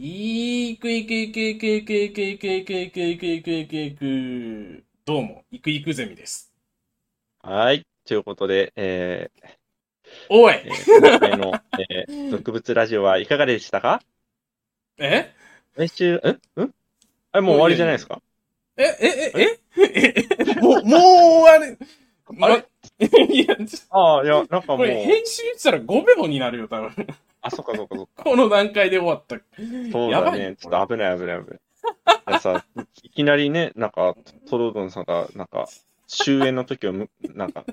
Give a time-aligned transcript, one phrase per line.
[0.00, 4.84] いくいくいくいくいくいくいくいくいくいくいくいくいく。
[5.04, 6.52] どうも、いくいくゼミです。
[7.42, 7.84] はい。
[8.06, 9.58] ということで、えー
[10.30, 11.52] おい、えー今回の、
[11.90, 14.00] えー、俗物ラジオはいかがでしたか
[14.98, 15.34] え
[15.74, 16.70] 来週、んん
[17.32, 18.22] あれ、もう終わりじゃないですか
[18.76, 21.00] え、え、え、え、え、もう、もう
[21.42, 21.76] 終わり。
[22.40, 22.68] あれ
[23.34, 26.92] いや、ちょああ、いや、なんかもう、これ編集したら5秒になるよ、多分。
[27.42, 28.24] あ、そっかそっかそっか。
[28.24, 29.36] この段階で終わった。
[29.92, 30.56] そうだね。
[30.58, 31.60] ちょっと危ない危ない危ない。
[32.28, 32.64] いやさ、
[33.02, 34.16] いきなりね、なんか、
[34.48, 35.68] トロードンさんが、なんか、
[36.06, 37.64] 終演の時をむ、なんか、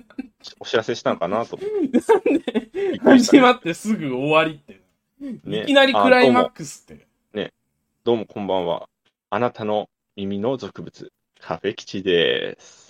[0.60, 3.00] お知らせしたのかなと思って。
[3.00, 4.82] 始まってすぐ終わりって。
[5.44, 7.06] ねいきなりクライマックスって。
[8.06, 8.88] どうもこんばんは。
[9.32, 11.10] あなたの耳の俗物、
[11.40, 12.85] カフェ吉です。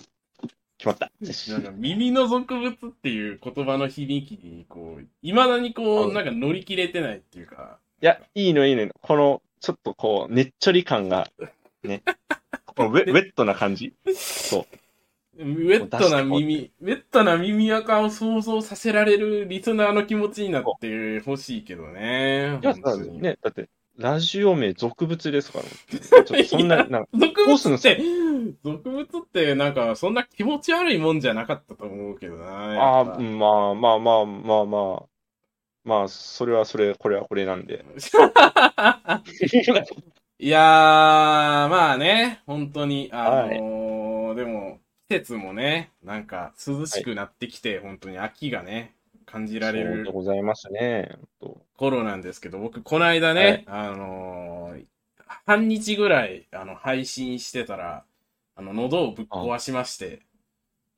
[0.78, 1.10] 決まった。
[1.52, 8.88] なんか耳の俗物っていう言葉の響きに、こう、未だにこう、うんなんか乗り切れてないっていうか、いや、いいのいいの。
[9.00, 11.30] この、ちょっとこう、ねっちょり感が、
[11.82, 12.02] ね。
[12.66, 13.94] このウェウェットな感じ。
[14.14, 14.76] そう。
[15.38, 22.58] ウェットな耳、ウェットな耳垢を想像させられるリスナーの気持ちになってほしいけどね。
[22.62, 25.70] いや、ね、だって、ラジオ名俗物ですから、ね。
[26.00, 28.00] ちょっとそんな、 なんか、俗物って、
[28.62, 33.00] 俗物ってなんかそんな気持ち悪いもんじゃなかったと思うけどな。
[33.00, 35.06] あまあまあまあまあまあ、
[35.84, 37.84] まあ、それはそれ、これはこれなんで。
[38.12, 39.22] ぱ
[40.38, 40.62] いやー、
[41.68, 48.95] まあね、本当に、あのーでも、季節もね、なんか涼しくなってきて、本当に秋がね、
[49.26, 51.18] 感じられるございますね。
[51.76, 54.84] 頃なんですけど、僕、この間ね、あのー
[55.44, 58.04] 半日ぐらい、あの、配信してたら、
[58.54, 60.22] あの、喉をぶっ壊しまして、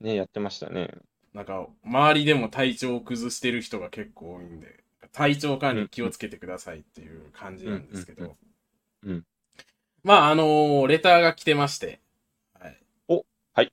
[0.00, 0.90] ね、やってましたね。
[1.34, 8.36] なんか、周りでも体調を崩してる人が結構多いんで、体調管理気をつけてくださいっていう感じなんですけど。
[9.04, 9.24] うんうん
[10.04, 12.00] まあ、あのーレターが来てまして。
[12.58, 12.78] はい。
[13.08, 13.72] おはい。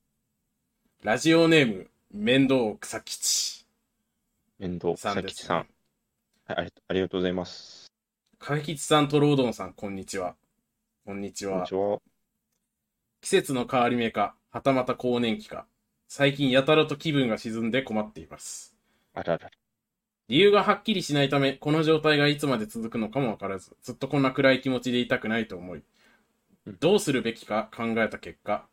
[1.04, 3.55] ラジオネーム、面倒草吉
[4.58, 5.58] 面倒、さんです、さん。
[5.58, 5.68] はい、
[6.48, 7.92] ありありがとうございます。
[8.40, 10.36] か吉さんとロードンさん、こんにちは。
[11.06, 11.76] こんにちはち。
[11.76, 12.00] は。
[13.20, 15.66] 季節の変わり目か、はたまた更年期か、
[16.08, 18.78] 最近やたらと気分が沈んで困っています。
[19.14, 19.52] あらら。
[20.30, 25.84] 理由がはっきりしないため、この状態がいつまで続くのかもわからず、ずっとこんな暗い気持ちでいたくないと思い
[26.66, 28.66] うん、どうするべきか考えた結果、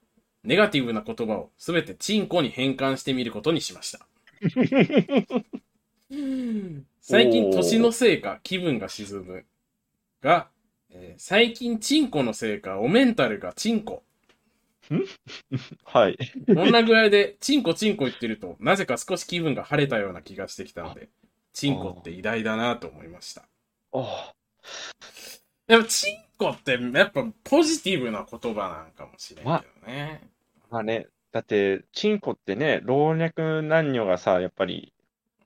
[0.44, 4.06] ネガティブな言葉をすべてチンコに変換してみることにしました。
[7.00, 9.44] 最近年のせいか気分が沈む。
[10.22, 10.48] が、
[10.90, 14.02] えー最近チンコのせいかおメンタルがチンコ。
[15.84, 16.18] はい。
[16.46, 21.08] こんな具合で、チンコチンコ言ってると、なぜか少し気分が晴れたような気がしてきたので、
[21.52, 23.42] チンコって偉大だなと思いました。
[23.92, 24.32] あ
[25.66, 30.28] やっぱ、チンコって、やっぱ、ポジティブな言葉なんかもしれんけどね。
[30.70, 34.91] まあね、だって、チンコってね、老若男女がさ、やっぱり、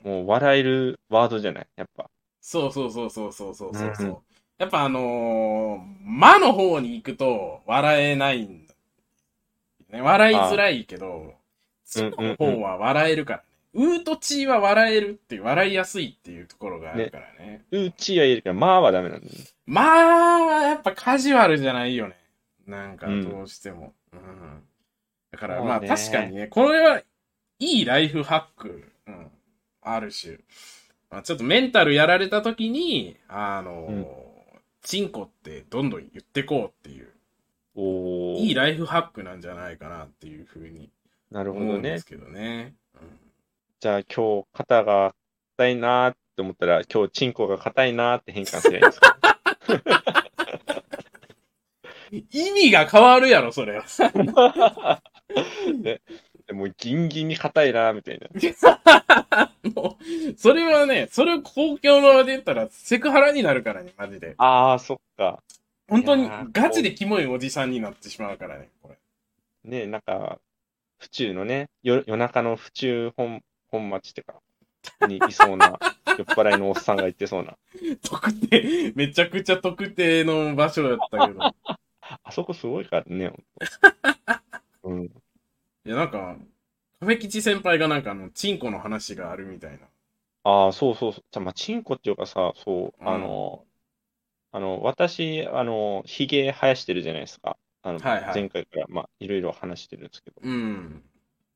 [0.06, 1.66] もう笑えるワードじゃない？
[1.76, 2.08] やっぱ。
[2.40, 3.90] そうそうそうそうそうそうそう。
[4.06, 4.18] うんう
[4.58, 8.74] やっぱあのー、魔の方に行くと、笑えないんだ。
[9.90, 11.34] ね、笑いづらいけど、
[11.84, 13.44] チンコの方は笑えるからね。
[13.74, 19.44] ウーとチーは笑えるっていう、笑いやすいっていうところがあるからねうちはいるけど、まあはダメなんだよね。
[19.66, 22.16] まあ、やっぱカジュアルじゃないよね。
[22.66, 23.92] なんか、どうしても。
[24.14, 24.62] うん。
[25.32, 27.02] だから、まあ確かにね、これは
[27.58, 29.30] いいライフハック、うん、
[29.88, 30.38] ある種。
[31.10, 34.06] まあ、ちょっとメンタルやられた時に、あのーうん
[34.82, 37.08] チンコってどんどん言ってこうっていう、
[37.74, 40.90] おーいいライフハックなんじゃないかなっていうふうに
[41.32, 42.06] なるほどね思うんです。
[42.06, 42.72] けどね。
[43.80, 45.12] じゃあ今日肩が
[45.56, 49.18] 硬いなーって思ったら、今日チンコが硬いなーって変換すればいいんですか？
[52.30, 53.84] 意味が変わるやろ、それは。
[56.46, 58.28] ねでもうギンギンに硬いなーみたいな。
[59.74, 64.34] もう、それはね、それを公共の場で言ったらセクハラになるからね、マジで。
[64.38, 65.42] ああ、そっか。
[65.88, 68.98] 本当にガチでキモいおじさんになってしまうからね、これ。
[69.64, 70.38] ねなんか、
[70.98, 74.40] 府中のね、よ夜中の府中本本町ってか、
[75.06, 75.78] にいそうな、
[76.18, 77.56] 酔っ払いのおっさんが言ってそうな。
[78.02, 81.40] 特定、めちゃくちゃ特定の場所やったけど。
[82.22, 83.50] あそこすごいからね、ほんと
[84.84, 85.10] うん。
[85.86, 86.36] いや、なんか、
[87.00, 89.88] 亀吉先輩がなんかあの、チンコの話があるみたいな。
[90.44, 91.24] ああ、そうそうそう。
[91.30, 93.66] じゃあ、まあ、チンコっていうかさ、そう、うんあの、
[94.52, 97.58] あの、私、あの、ひげ生やしてるじゃないですか。
[97.82, 100.42] あの、はいはい前回から、まあ、いろいろ話してるんですけど。
[100.42, 101.02] うん。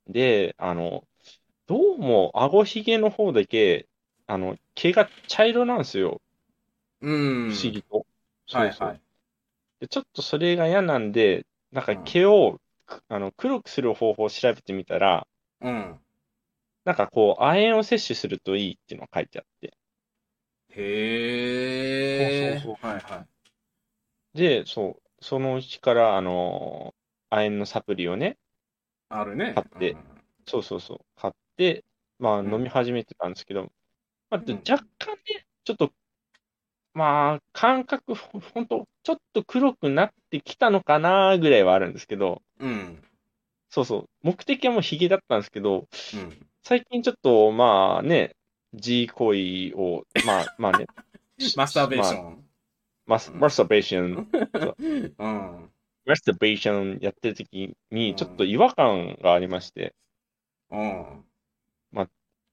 [0.06, 1.06] で、あの、
[1.66, 3.88] どうも、顎ひげの方だけ、
[4.26, 6.22] あの、毛が茶色なんですよ。
[7.00, 7.48] うん。
[7.48, 8.06] 不思議と。
[8.46, 9.00] そうそうはいはい。
[9.80, 12.60] でちょっとそれが嫌なんで、なんかうん毛を、く
[13.08, 15.26] あの黒くする方法を調べてみたら、
[15.60, 16.00] うん。
[16.84, 19.74] なんかこう、亜鉛を摂取するといいっていうのが書いてあって。
[20.70, 22.58] へえ。
[22.58, 23.26] そうそうはいは
[24.34, 24.38] い。
[24.38, 27.00] で、そう、その日から、あのー
[27.32, 28.38] 亜鉛のサプリをね、
[29.08, 29.52] あるね。
[29.54, 29.96] 買って
[30.46, 31.84] そうそうそう、買って、
[32.18, 33.70] まあうん飲み始めてたんですけど、
[34.30, 35.92] まあ、うん若干ね、ちょっと、
[36.92, 42.70] まあ、感覚、ほほんと、ちょっと黒くなってきたのかなぐらいはあるんですけど、うん。
[42.70, 43.02] うん。
[43.68, 46.46] そうそう、目的はもうヒゲだったんですけど、うん。
[46.62, 48.36] 最近ちょっと、まあね、
[48.74, 50.86] G 行為を、まあ、 まあね、
[51.56, 52.44] マスターベーシまあョン。
[53.06, 54.28] マスマスターベーション、
[55.18, 55.70] うん。
[56.04, 59.94] マスターベーションやってる時に、ちょっと違和感がありまして、
[60.70, 61.24] うん。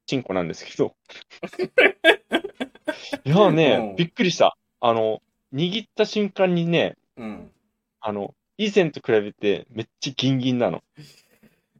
[0.08, 0.96] チンコなんですけど。
[3.26, 4.58] いやうん、ねびっくりした。
[4.80, 5.22] あの、
[5.54, 7.52] 握った瞬間にね、うん。
[8.00, 10.84] あの、以前と比べてめっちゃギンギンなの。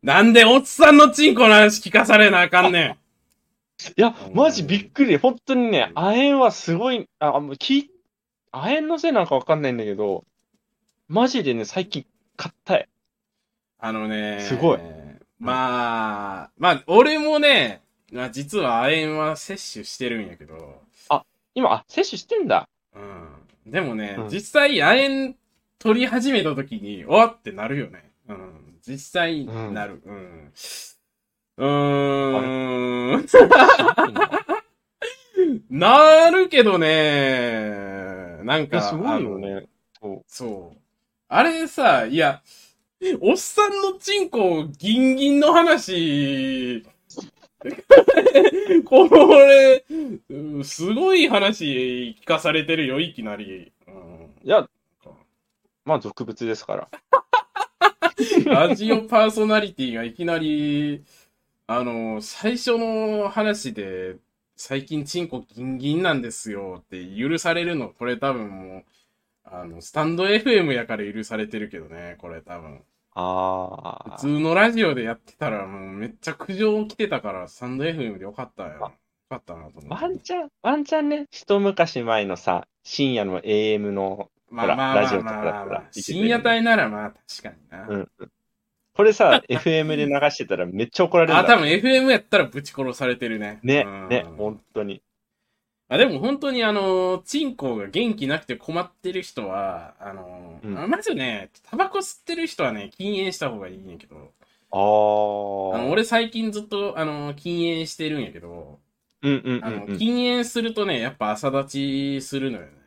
[0.04, 2.98] なんでおっさんのチンコの話聞かされなあかんね
[3.98, 5.18] いやう、んマジびっくり。
[5.18, 7.92] 本当にね、亜鉛はすごい、あ、もうき、
[8.52, 10.24] 亜鉛のせいなんかわかんないんだけど、
[11.08, 12.90] マジでね、最近硬い。
[13.80, 14.40] あのね。
[14.42, 14.80] すごい。
[15.40, 17.82] まあ、まあ、俺もね、
[18.12, 20.82] まあ、実は亜鉛は摂取してるんやけど、
[21.54, 22.70] 今、あ、摂取してんだ。
[22.96, 23.72] うん。
[23.72, 25.36] でもね、うん実際亜鉛
[25.80, 28.12] 取り始めた時に、おわってなるよね。
[28.28, 28.80] うん。
[28.86, 30.02] 実際なる。
[30.06, 30.54] うん。
[31.58, 33.26] うーん。
[35.70, 38.82] なるけどね、なんか。
[38.82, 39.68] すごいよね。
[40.00, 40.24] そう。
[40.28, 40.78] そう。
[41.28, 42.42] あれさ、いや、
[43.22, 46.84] おっさんのチンコギンギンの話、
[48.86, 49.86] これ、
[50.30, 53.72] うんすごい話聞かされてるよ、いきなり。
[53.88, 54.68] うんいや、
[55.88, 56.90] まあ、俗物ですから。
[58.46, 61.06] ラジオパーソナリティがいきなり、
[61.66, 64.18] あの、最初の話で、
[64.58, 68.84] 最近チンコギンギンなんですよって許されるの、これ多分もう、
[69.46, 72.82] あの、スタンド FM やから許されてるけどね、これ多分。
[73.14, 74.16] ああ。
[74.18, 78.70] 普通のラジオでやってたらもうめっちゃ苦情来てたから、スタンド FM でよかったよ。
[78.74, 78.92] よ
[79.30, 80.18] かったなと思ワンう。
[80.20, 87.88] チャン、ワンチャンね、一昔前のさ、深夜の AM の、まあまあまあラジオとかまあまあまあだったら深夜帯ならまあ確かにな。
[87.88, 88.32] うんうん。
[88.94, 93.60] これさ、 FM で流してたらめっちゃ怒られるんあ、だ多分 FM やったらぶち殺されてるね。
[93.62, 95.02] ねうん、ね、本当に。
[95.90, 104.34] あでも本当にあの、チンコが元気なくて困ってる人は、あの、うんあまずね、タバコ吸ってる人はね、禁煙した方がいいんやけど、
[104.72, 105.86] ああ。
[105.90, 108.80] 俺最近ずっと、あの、禁煙してるんやけど、
[109.22, 109.98] うんうんうんうん。
[109.98, 112.78] 禁煙するとね、やっぱ朝立ちするのよね。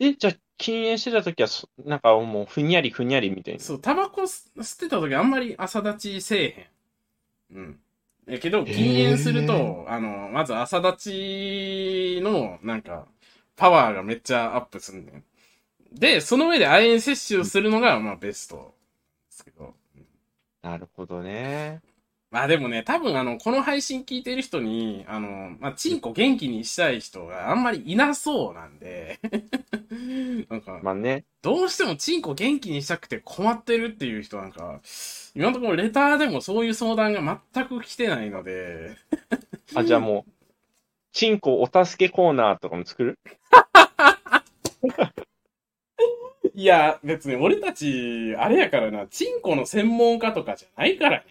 [0.00, 3.60] え、じゃあ、禁煙してた時はそ、なんかもう、ふにゃりふにゃりみたいな。
[3.60, 6.68] そう、タバコ吸吸ってた時あんまり朝立ちせえ
[7.52, 7.56] へん。
[7.58, 7.80] うん。
[8.26, 11.10] やけど、禁煙すると、あの、まず朝立
[12.18, 13.06] ちの、なんか、
[13.56, 15.24] パワーがめっちゃアップすんねん。
[15.92, 18.74] で、その上で亜鉛摂取をするのが、まあ、ベスト。
[19.30, 19.74] ですけど。
[20.62, 21.80] なるほどね。
[22.30, 29.18] まあでもね、多分あの、この配信聞いてる人に、あの、まあ、チンコ元気にしたい人があんまりいなそうなんで、
[30.50, 31.24] なんか、まあね。
[31.40, 34.80] どうしてもチンコ元気にしたくて困ってるっていう人なんか、
[35.34, 38.96] 今のところレターでもそういう相談が全く来てないので、
[39.74, 40.32] あ、じゃあもう、
[41.12, 43.18] チンコお助けコーナーとかも作る？
[46.54, 51.24] いや、別に俺たち、あれやからな、チンコの専門家とかじゃないからね。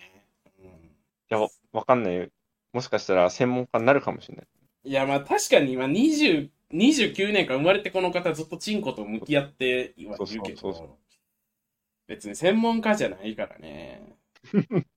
[1.29, 2.27] や、わわかんないよ。
[2.73, 4.47] もしかしたら専門家になるかもしれない。
[4.83, 10.99] いや、まあ確かに今20、29年間生まれてこの方ずっとチンコと向き合ってはいるけど、
[12.07, 14.01] 別に専門家じゃないからね。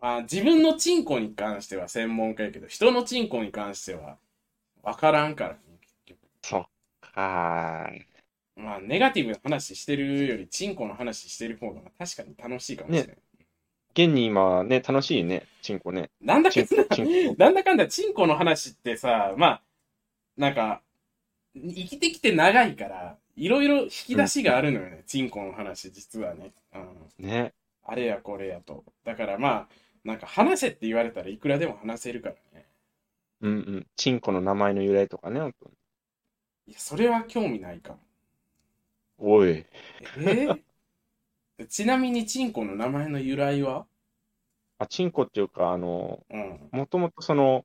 [0.00, 4.18] まあ自分のチンコに関しては専門家やけど、人のチンコに関しては
[4.82, 6.18] 分からんからね、結局。
[6.42, 6.66] そっ
[7.00, 8.16] かー。
[8.56, 13.18] まあネガティブな話してるよりチンコの話してる方が確かに楽しいかもしれない。
[13.96, 16.10] 現に今ね、楽しいね、チンコね。
[16.20, 16.74] なんだかんだ。
[17.38, 19.62] なんだかんだチンコの話ってさ、まあ、
[20.36, 20.82] なんか、
[21.54, 26.52] 生きてきて長いから、いろいろ引き出しがあるのよね、チンコの話、実はね。
[26.74, 26.78] う
[27.22, 27.26] ん。
[27.26, 27.54] ね。
[27.84, 28.84] あれやこれやと。
[29.04, 29.68] だからまあ、
[30.04, 32.66] なんか話せって言われたらいくらでも話せるからね。
[33.40, 33.86] うんうん。
[33.96, 35.74] チンコの名前の由来とかね、本当に
[36.66, 37.98] いや、それは興味ないかも。
[39.18, 39.50] おい。
[39.50, 40.65] えー？
[41.64, 43.86] ちなみにチンコの名前の由来は？
[44.78, 46.68] あ、チンコっていうか、あの、うん。
[46.70, 47.64] もともとその、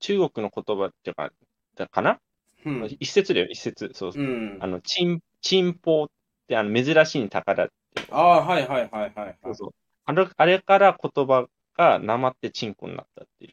[0.00, 1.30] 中国の言葉っていうか、
[1.76, 2.20] だかな？
[2.66, 2.96] うん。
[3.00, 3.90] 一説だよ、一説。
[3.94, 4.22] そうそう。
[4.22, 4.66] うんあ。
[4.66, 6.06] の、チン、チンポっ
[6.46, 8.02] て、あの、珍しい宝って。
[8.10, 9.54] ああ、はいはいはいはい、はい。
[9.54, 9.70] そう。
[10.04, 13.52] あれあれから言葉がなまってチンコになったっていう。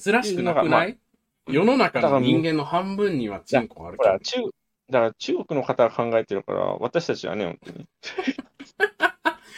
[0.00, 0.98] 珍しくなくない、
[1.48, 4.40] 世の中の人間の半分にはチンコあるほら、中、
[4.92, 7.88] だから中国の方が考えてるから、私たちはね、本当に。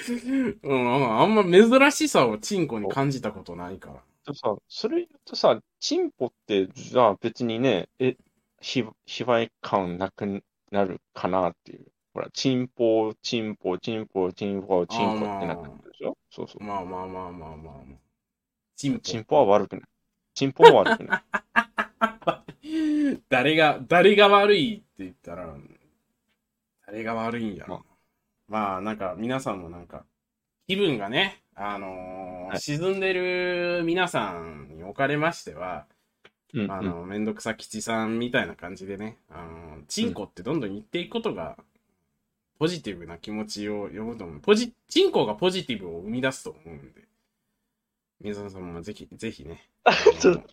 [0.63, 4.03] うん、あんま珍しさをチンコに感じたことないから。
[4.25, 8.17] とさ、それ言うとさ、チンポって、じゃあ別にね、え、
[8.61, 11.87] ひ、卑猥感なくなるかなっていう。
[12.15, 16.17] ほら、チンポ、チンポ、チンポ、チンポ、チンポってなってくるでしょ？
[16.31, 16.65] そうそう。
[16.65, 17.75] まあまあまあまあまあ。
[18.77, 19.01] チンポ。
[19.01, 19.85] チンポは悪くない。
[20.35, 21.23] チンポは悪くない。
[23.29, 25.55] 誰が、誰が悪いって言ったら、
[26.87, 27.85] 誰が悪いんやろ。
[28.49, 30.05] まあ、なんか、皆さんもなんか、
[30.67, 35.87] 気分がね、あのーはい沈んでる皆さんにおかれましては、
[36.53, 36.73] うん、うん。
[36.73, 41.57] あの、めんどくさ吉さんみたいな感じでね、あの、チンコってどんどん言っていくことが、
[42.59, 44.41] ポジティブな気持ちを呼ぶと思う。
[44.41, 47.03] ポジ、チンコがポジティブを生み出すと思うんで、
[48.21, 49.69] 皆さんもぜひ、ぜひね。
[50.21, 50.49] ちょっと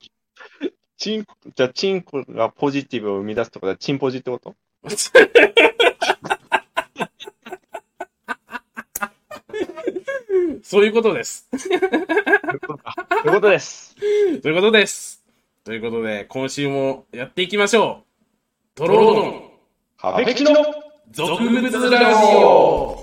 [1.01, 4.53] チンコ、じゃあチンコがポジティブを生み出すとは、チンポジってこと？
[10.61, 11.47] そういうことです。
[11.49, 11.77] そうい
[12.57, 12.59] う
[13.33, 13.95] ことです。
[14.43, 15.23] ということです。
[15.63, 18.05] ということで、今週もやっていきましょう。
[18.75, 19.49] トロロドン、
[19.97, 20.51] カフェキの
[21.09, 23.00] 俗物ラジオ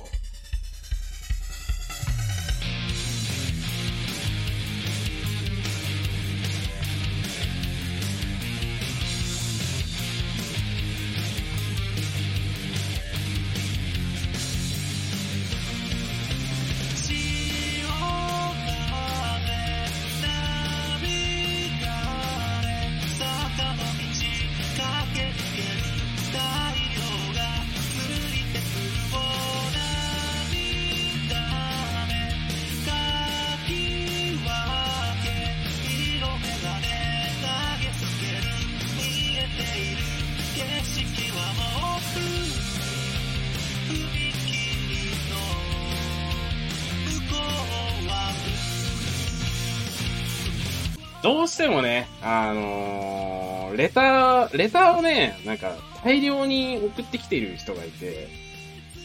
[53.77, 58.29] レター、レターをね、なんか大量に送ってきている人がいて、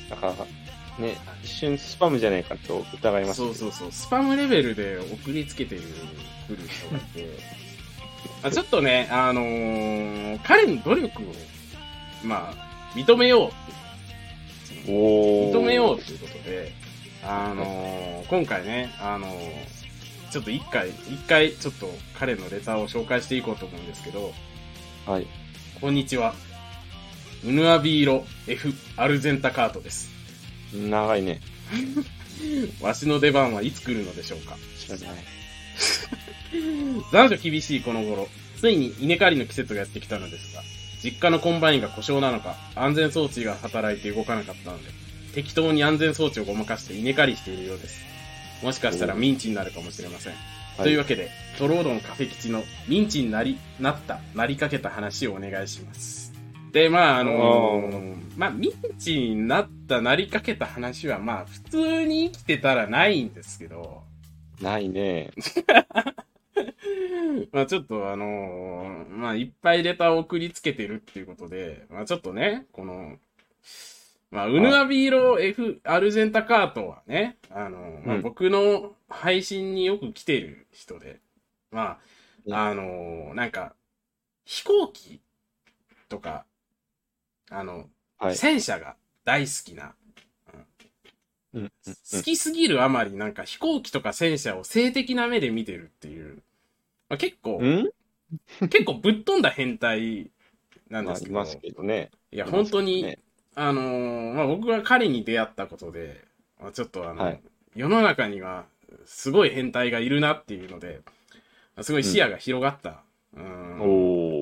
[0.10, 0.34] だから、
[1.00, 3.38] ね、一瞬スパムじゃないかと疑います。
[3.38, 7.29] そうそうそう、スパムレベルで送りつけてる、来る人がいて、
[8.43, 11.25] あちょっとね、あのー彼の努力を、
[12.24, 14.91] まあ、認めようって。
[14.91, 16.74] いう認めようということで、
[17.24, 19.84] あのー今回ね、あのー
[20.34, 24.34] ちょっと一回、一回ちょっと彼のレターを紹介していこうと思うんですけど、
[25.05, 25.27] はい。
[25.81, 26.33] こんにちは。
[27.45, 30.10] ウヌアビーロ F アルゼンタカートです。
[30.74, 31.41] 長いね。
[32.79, 34.57] わしの出番はいつ来るのでしょうか？
[34.79, 35.24] 知らない。
[37.12, 38.29] 残暑厳しいこの頃、
[38.62, 40.62] ついに稲刈りの季節がやってきたのですが、
[41.03, 44.89] 実家のコンバインが故障なのか、安全装置が働いて動かなかったので、
[45.36, 48.01] 適当に安全装置をごまかして稲刈りしているようです。
[48.62, 50.33] もしかしたらミンチになるかもしれません。
[50.77, 56.34] というわけで、トロードンカフェ吉のミンチになり、なった、なりかけた話をお願いします。
[56.72, 64.01] で、まあ、あのーまあ、ミンチになった、なりかけた話は、まあ、普通に生きてたらないんですけど、
[64.62, 65.32] ないね。
[67.51, 73.18] まあちょっとあのーまあいっぱいレターを送りつけてるっていうことで、まあちょっとね、この、
[74.34, 78.24] まあ、ウヌアビーロ F アルゼンタカートはね、あのーまあうん。
[78.24, 81.22] 僕の配信によく来てる人で、
[81.72, 82.00] ま
[82.46, 82.54] うん。
[82.54, 83.75] あ、あのーなんか、
[84.46, 85.22] 飛行機
[86.10, 86.46] とか、
[87.50, 88.36] あの、はい。
[88.36, 89.96] 戦車が大好きな、
[90.54, 90.68] うん。
[91.54, 91.72] うん。
[91.86, 96.44] 好きすぎるあまりなんか飛行機とか戦車を性的な目で見てるっていう、
[97.10, 97.90] まあ、結構、うん？
[98.62, 100.32] 結構ぶっ飛んだ変態
[100.90, 102.12] なんですけど、 まあいますけどね。
[102.32, 103.20] いや、本当に、ね
[103.55, 106.24] あのーまあ、僕が彼に出会ったことで、
[106.62, 107.41] まあ、ちょっとあの、はい
[107.75, 108.65] 世の中には
[109.03, 111.01] すごい変態がいるなっていうので、
[111.75, 113.01] まあすごい視野が広がった。
[113.36, 113.86] うんお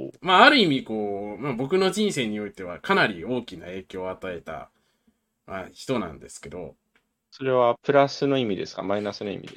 [0.10, 0.12] ー。
[0.20, 4.68] まあ、ある意味、こう、まあ、僕の人生においてはかなり大きな影響を与えた、
[5.48, 6.76] まあ、人なんですけど、
[7.32, 8.84] それはプラスの意味ですか？
[8.84, 9.54] マイナスの意味で。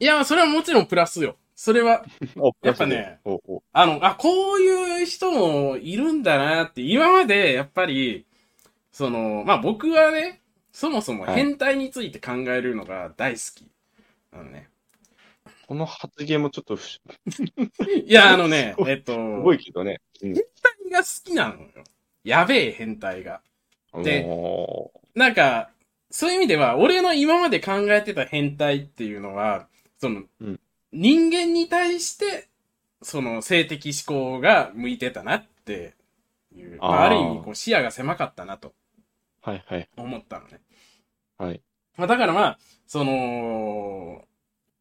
[0.00, 1.36] いや、それはもちろんプラスよ。
[1.56, 2.04] それは、
[2.36, 8.26] おやっぱね、おおあの、あ、こういう人もいるんだなって、今までやっぱり、
[8.94, 13.68] その、まあ僕はね、そもそもはい変態について考えるのが大好き。
[14.32, 14.68] あのね。
[15.66, 17.00] この発言もちょっと不
[18.06, 20.00] いや、あのね、 えっと、すごいけどね。
[20.22, 20.32] うん。
[20.32, 20.40] に
[20.92, 21.68] が好きなのよ。
[22.22, 23.42] やべえ変態が。
[24.04, 25.70] でおなんか、
[26.08, 29.66] そういう意味では、俺の今まで考えてた変態っていうのは、
[29.98, 30.60] その、うん
[30.92, 32.46] 人間に対して、
[33.02, 35.96] その性的思考が向いてたなって
[36.54, 38.72] いう、まあ、ある意味こう視野が狭かったなとー
[39.44, 40.60] はいはい思ったのね。
[41.36, 41.60] はい。
[41.98, 44.24] まあ、だからまあ、その、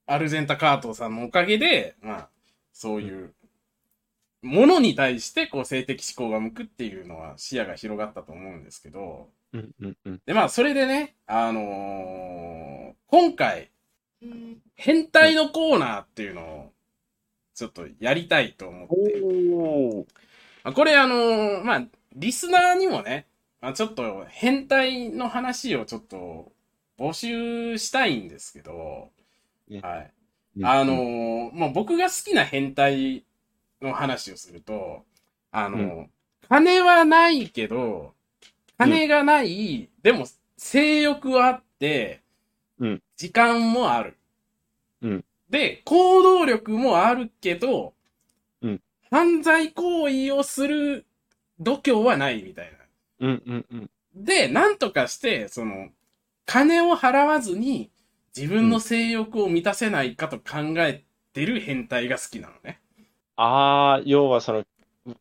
[0.06, 2.30] アルゼンタ・カートさんのおかげで、まあ、
[2.72, 3.34] そういう、
[4.42, 10.22] ものに対して、こう、性的思考が向くっていうのは視野が広がったと思うんですけど、うんうんうん。
[10.26, 13.70] で、まあ、それでね、あのー今回、
[14.76, 16.74] 変態のコーナーっていうのを、
[17.54, 20.06] ちょっとやりたいと思って。
[20.64, 21.84] まあこれあのーまあ、
[22.16, 23.33] リスナーにもね、ま
[23.70, 26.52] あ、ちょっと変態の話をちょっと
[26.98, 29.10] 募集したいんですけど、
[29.70, 30.14] ねはい。
[30.58, 33.26] うんあのーまあ、僕が好きな変態
[33.82, 35.06] の話をすると、
[35.52, 36.10] あのーう
[36.50, 38.14] 金はないけど、
[38.78, 40.26] 金がない、でも
[40.58, 42.22] 性欲はあって、
[42.80, 44.18] うん時間もある。
[45.02, 47.94] うんで、行動力もあるけど、
[48.62, 51.06] うん犯罪行為をする
[51.60, 52.83] 度胸はないみたいな。
[53.24, 53.90] うんうんうん。
[54.14, 55.90] で、なんとかして、その、
[56.46, 57.90] 金を払わずに
[58.36, 62.82] 自分の性欲を満たせないかと考えてる変態が好きなのね。
[63.38, 64.66] ああ、要はその、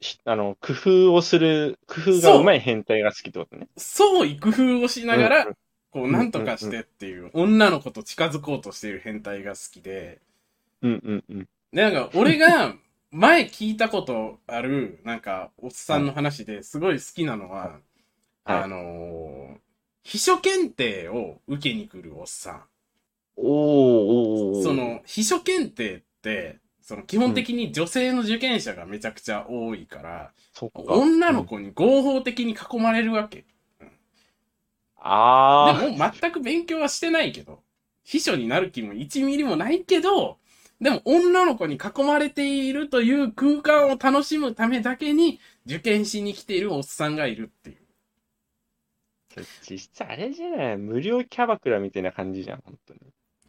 [0.00, 3.68] ひあの、工夫をする、工夫がうまい変態が好きってことね。
[3.76, 5.56] 創意工夫をしながら、うん
[5.92, 10.20] こう、なんとかしてっていう、女の子と近づこうとしている変態が好きで、
[10.80, 11.48] うんうんうん。
[11.70, 12.74] で、なんか、俺が
[13.10, 17.91] 前聞いたことある、なんか、おっさんの話ですごい好きなのは、はい
[18.44, 19.62] あのー
[20.04, 22.64] 秘書検定を受けに来るおっさん。
[23.36, 30.82] おーおーおーそ、の、秘書検定って、その基本的に女性の受験者がめちゃくちゃ多いから、そっか。
[30.88, 33.44] 女の子に合法的に囲まれるわけ。
[35.04, 37.62] あでも全く勉強はしてないけど、
[38.04, 40.38] 秘書になる気も1ミリもないけど、
[40.80, 47.81] でも女の子に囲まれているという空間を楽しむためだけに受験しに来ているおっさんがいるっていう。
[49.36, 50.76] あ、実際あれじゃない？
[50.76, 53.00] 無料キャバクラみたいな感じじゃん、本当に。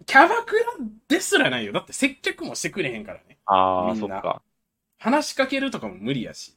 [0.05, 0.65] キャバクラ
[1.07, 1.73] ですらないよ。
[1.73, 3.37] だって接客もしてくれへんからね。
[3.45, 4.41] ああ、そっか。
[4.99, 6.55] 話しかけるとかも無理やし。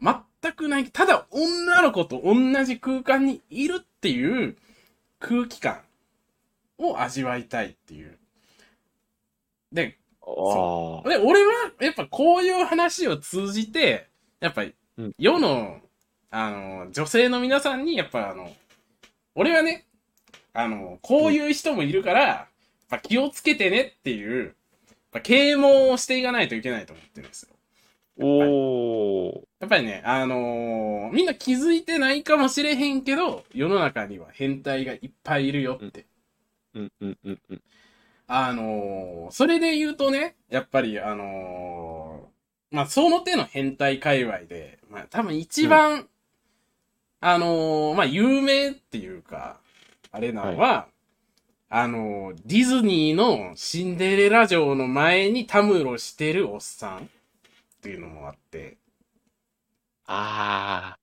[0.00, 0.86] 全くない。
[0.90, 4.56] ただ女の子と同じ空間にいるっていう
[5.18, 5.80] 空気感
[6.78, 8.18] を味わいたいっていう。
[9.72, 11.08] で、ああ。
[11.08, 14.08] で、俺は、やっぱこういう話を通じて、
[14.40, 15.80] やっぱりうん、世の、
[16.30, 18.52] あの、女性の皆さんに、やっぱあの、
[19.34, 19.86] 俺はね、
[20.52, 22.46] あの、こういう人もいるから、やっ
[22.88, 24.54] ぱ気をつけてねっていう、やっ
[25.12, 27.54] ぱ啓蒙をしていかないといけないと思ってるんですよ。
[28.20, 29.40] おー。
[29.60, 36.06] やっぱりね、あのーみんな気づいてないかもしれへんけど、世の中には変態がいっぱいいるよって。
[36.74, 37.62] うんうんうんうん。
[38.26, 46.06] あのーそれで言うとね、やっぱりあのーまあ、その手の変態界隈で、まあ、多分一番、
[47.20, 49.60] あのーまあ、有名っていうか、
[50.12, 50.86] あれなのは、
[51.68, 57.00] あのーディズニーのシンデレラ城の前にたむろしてるおっさんっ
[57.82, 58.76] ていうのもあって、
[60.06, 60.96] あ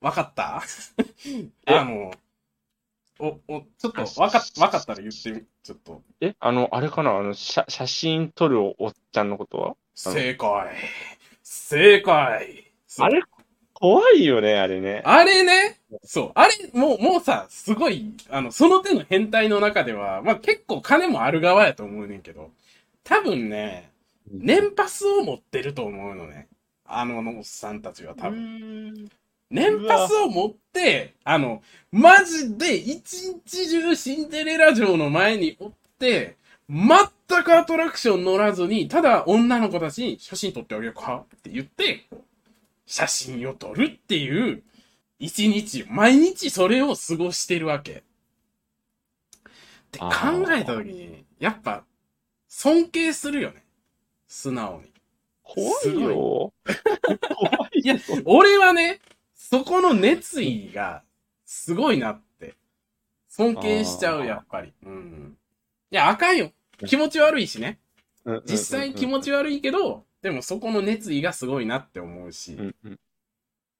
[0.00, 0.62] わかった？
[1.66, 1.74] え？
[1.74, 2.12] あの、
[3.18, 6.02] お、お、ちょっと、わか、わかったら言ってみ、ちょっと。
[6.20, 6.28] ー。
[6.28, 7.16] え、あの、あれかな？
[7.16, 9.76] あの、写写真撮るおっちゃんのことは？
[9.94, 10.76] 正解。
[11.42, 12.72] 正解。
[13.00, 13.22] あれ？
[13.84, 15.02] 怖いよね、あれね。
[15.04, 16.32] あれね、そう。
[16.36, 22.50] あれ、もう、もうさ、すごい、あの、その手の変態の中では、まあ結構金もある側やと思うねんけど、
[23.02, 23.90] 多分ね、
[24.26, 26.48] 年パスを持ってると思うのね。
[26.86, 28.94] あのおっさんたちは多分。
[28.94, 29.10] 分。
[29.50, 36.36] 年パスを持って、あの、マジで一日中シンデレラ城の前におって、
[36.70, 36.88] 全
[37.44, 42.06] くアトラクション乗らずに、ただ女の子たちに写真撮ってあげようかって言って、
[42.86, 44.62] 写真を撮るっていう、
[45.18, 47.92] 一日、毎日それを過ごしてるわけ。
[47.92, 48.02] っ
[49.90, 50.08] て考
[50.50, 51.84] えたときに、やっぱ、
[52.48, 53.64] 尊敬するよね。
[54.26, 54.92] 素直に。
[55.42, 56.52] 怖いよ。
[57.36, 59.00] 怖いいや、俺はね、
[59.34, 61.02] そこの熱意が
[61.44, 62.54] すごいなって。
[63.28, 64.72] 尊敬しちゃう、やっぱり。
[64.84, 65.36] うん。
[65.90, 66.52] いや、あかんよ。
[66.86, 67.78] 気持ち悪いしね。
[68.24, 72.54] うん実際気持ち悪いけど、でもそこの熱意がすごいなって思うし。
[72.54, 72.98] うんうん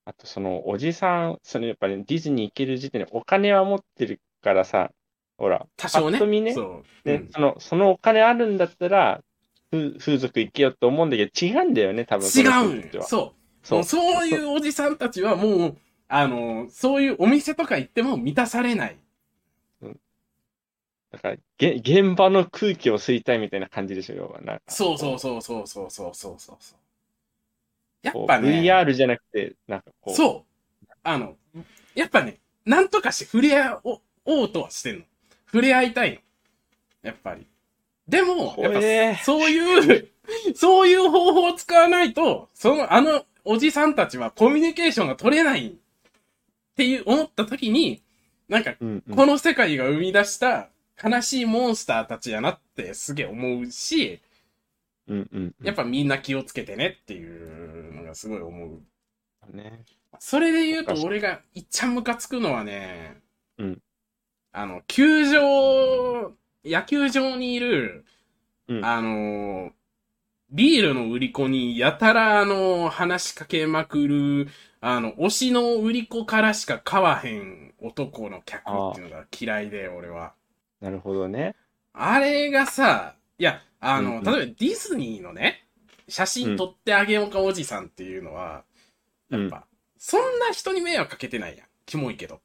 [0.07, 4.91] あと、その、おじさん、その、やっぱりディズニー行ける時点でお金は持ってるからさ、
[5.35, 6.19] ほら、多少ね。
[6.41, 7.09] ねそう。
[7.09, 9.23] ね、その、そのお金あるんだったら、
[9.71, 12.27] 風風俗行けよって思うんだけど、違うんだよね、多分。
[12.27, 13.65] 違うんそう。
[13.65, 13.83] そう。
[13.83, 15.77] そういうおじさんたちはもう、
[16.07, 18.97] あの、そういうお店とか行っても満たされない。
[21.15, 24.41] だから、げ現場の空気を吸いたいみたいな感じでしょ、要は。
[24.41, 26.79] なんかそうそうそうそうそうそうそうそうそう。
[28.01, 30.15] やっぱね、VR じゃなくて、なんかこう。
[30.15, 30.45] そ
[30.83, 30.87] う。
[31.03, 31.35] あの、
[31.95, 33.81] やっぱね、なんとかして触れ合
[34.25, 35.05] おうとはしてんの。
[35.47, 36.17] 触れ合いたいの。
[37.03, 37.47] やっぱり。
[38.07, 38.73] でも、やっ
[39.15, 40.09] ぱ、そういう、
[40.55, 45.71] そういう方法を使わないと、その、あの、おじさんたちはコミュニケーションが取れないっ
[46.75, 48.01] ていう、思った時に、
[48.47, 50.69] なんか、この世界が生み出した
[51.03, 54.21] 悲しいモンスターたちやなってすげえ思うし、
[55.07, 55.55] うんうん。
[55.63, 58.81] やっぱみんな気をつけてねっていうのがすごい思う。
[59.45, 59.83] ぱね。
[60.19, 63.17] それで言うと俺がいっちゃんムカつくのはね、
[63.57, 63.81] うん
[64.57, 66.31] あの、球場、
[66.63, 68.05] 野球場にいる、
[68.69, 69.73] うんあの、
[70.49, 74.47] ビールの売り子にやたらあの、話しかけまくる、
[74.79, 80.33] あの、推しの売り子からしか買わへん男の客っていうのが嫌いで、俺は。
[80.81, 81.55] なるほどね。
[81.93, 85.65] あれがさ、いや、あの、うんうん例えばディズニーのね、
[86.07, 88.63] 写真撮ってあげようかおじさんっていうのは、
[89.29, 89.41] うん。
[89.41, 89.65] やっぱ、
[89.97, 91.67] そんな人に迷惑かけてないやん。
[91.85, 92.41] キモいけど。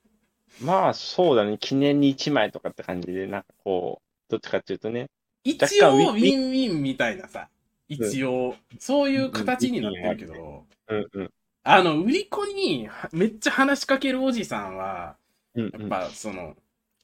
[0.60, 1.56] まあ、そうだね。
[1.58, 5.10] 記念に1枚とかって感じで、なんかこう、どっちかっていうとね。
[5.44, 7.48] 一若応、ウィィンウィンみたいなさ、
[7.88, 11.30] 一応、そういう形になってるけど、うんうん。
[11.62, 15.16] あの、売り子にはめっちゃ話しかけるおじさんは、
[15.54, 15.80] うんうん。
[15.80, 16.56] やっぱ、その、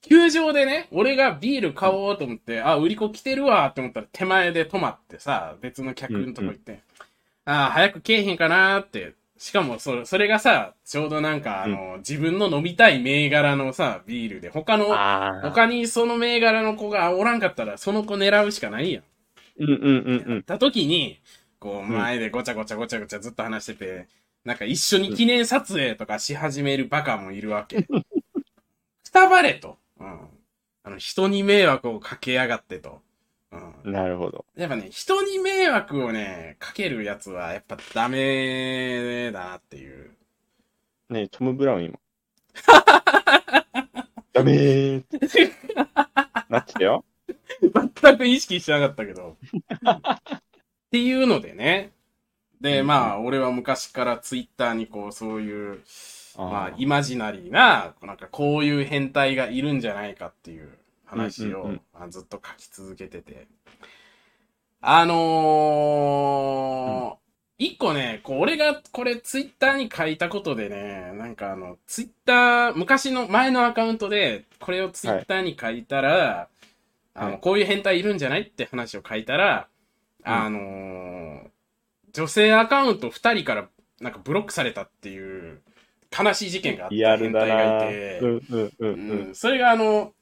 [0.02, 6.80] 球場でね、俺がビール買おうと思って、あ、売り子来てるわって思ったら手前で止まってさ、別の客のとこ行って、
[7.44, 9.14] あー早く来えへんかなーって。
[9.40, 15.40] しかもそれ、それがさ、ちょうどなんか、あの、自分の飲みたい銘柄のさ、ビールで、他の、ああ。
[15.40, 19.02] 他にその銘柄の子がおらんかったら、その子狙うしかないやん。
[19.60, 20.42] うんうんうんうん。
[20.42, 21.20] た時に、
[21.58, 24.08] こう、ん前でごちゃごちゃごちゃごちゃずっと話してて、
[24.44, 27.82] なんか一緒に記念撮影とかし始めるバカもいるわけ。
[27.82, 27.88] く
[29.10, 29.78] たばれと。
[30.00, 30.20] うん。
[30.82, 33.00] あの、人に迷惑をかけやがってと。
[33.52, 33.92] うん。
[33.92, 34.44] なるほど。
[34.56, 40.10] やっぱね、人に迷惑をね、かけるやつは、やっぱダメだなっていう。
[41.10, 41.98] ねトム・ブラウン今。
[44.32, 45.18] ダメーって。
[46.48, 47.04] なってたよ。
[47.60, 49.36] 全く意識してなかったけど。
[49.84, 51.92] っていうのでね。
[52.60, 55.82] で、うんまあ、俺は昔からツイッターにこう、そういう、
[56.48, 60.68] まあイマジナリーな、なんかこういう変態がいるんじゃないかっていう
[61.04, 63.46] 話を、まあずっと書き続けてて。
[64.82, 67.20] あのー
[67.62, 76.48] 一個ね、こう、俺がこれツイッターに書いたことでね、なんかあの、ツイッター、昔の前のアカウントで、これをツイッターに書いたら、
[77.12, 79.68] あの、はいこういう変態いるんじゃないって話を書いたら、
[80.24, 80.32] うん。
[80.32, 81.50] あのー
[82.12, 83.68] 女性アカウント2人から
[84.00, 85.60] なんかブロックされたっていう
[86.16, 88.88] 悲しい事件があって、変態がないて、うんうんうんうう
[89.26, 89.34] んん。
[89.34, 90.12] それがあの、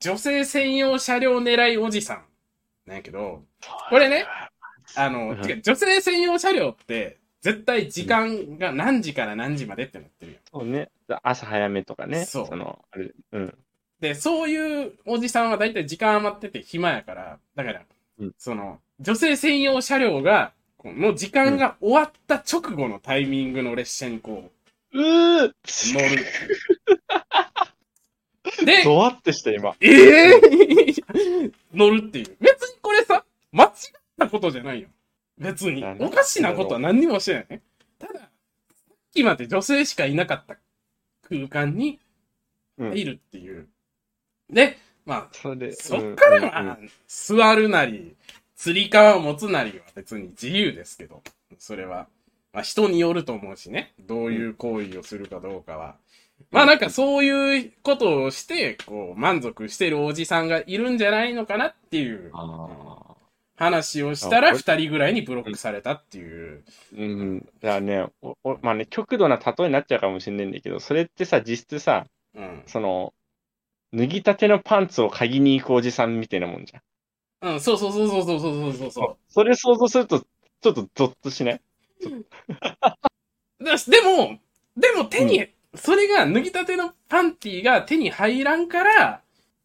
[0.00, 2.24] 女性専用車両狙いおじさん
[2.86, 3.42] なんやけど、
[3.90, 4.26] これね、
[4.94, 10.38] あの、女性専用車両って、絶対時間が何時から何時までってなってるよ。
[10.50, 10.90] そうね。
[11.22, 12.24] 朝早めとかね。
[12.24, 13.54] そうの、あれ、うん。
[14.00, 17.82] で、そういうおじさんは大体時間余ってて暇やから、だから、
[18.18, 25.54] うんその、女性専用車両が、この時間が終わった直後のタイミングの列車にこうーう、
[25.94, 26.24] 乗る。
[28.64, 29.74] で、ゾワってした、今。
[29.80, 30.40] ええ
[31.72, 32.36] 乗るっていう。
[32.40, 33.70] 別にこれさ、間違っ
[34.18, 34.88] たことじゃないよ。
[35.38, 35.84] 別に。
[36.00, 37.62] おかしなことは何にもしてないね。
[37.98, 38.30] ただ、さっ
[39.12, 40.56] きまで女性しかいなかった
[41.28, 41.98] 空間に
[42.78, 43.68] うんいるっていう。
[44.50, 48.16] で、まあ、それ、そっからうんうんは、座るなり、
[48.56, 51.22] 釣り革を持つなりは別に自由ですけど、
[51.58, 52.08] それは。
[52.52, 53.92] まあ人によると思うしね。
[54.00, 55.96] どういう行為をするかどうかは。
[56.50, 63.16] まあなんかそういうことをして、こう、満足してるおじさんがいるんじゃないのかなっていうあ
[63.56, 66.62] 話をしたらあこれ二人ぐらいにブロックされたっていう。
[66.94, 67.40] ーうん。
[67.40, 72.06] だからね、おおまあね、極度な例えになっちゃうかもしれないんだけど、それってさ、実質さ、
[72.36, 72.62] うん。
[72.66, 73.12] その、
[73.92, 76.78] 脱ぎたてのパンツを嗅ぎに行くおじさんみたいなもんじゃ
[77.48, 77.52] ん。
[77.54, 79.16] うん、そうそうそうそうそうそうそうそう。
[79.28, 81.54] それ想像すると、ちょっとゾッとしない？
[81.54, 81.60] だ
[83.88, 84.38] でも、
[84.76, 89.22] でも手に、それが脱ぎたてのパンティが手に入らんから、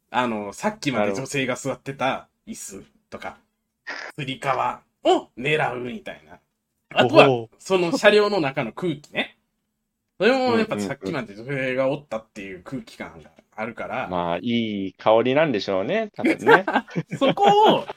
[0.10, 3.38] あの、さっきまで女性が座ってた椅子とか、
[4.15, 6.39] つり革を狙うみたいな。
[6.96, 9.38] あとは、その車両の中の空気ね。
[10.19, 16.65] それもやっぱうんうんうんさっきまで女性がおったっていう空気感があるから、まあ、いい香りなんでしょうね、多分ね。
[17.17, 17.43] そこ
[17.78, 17.88] を、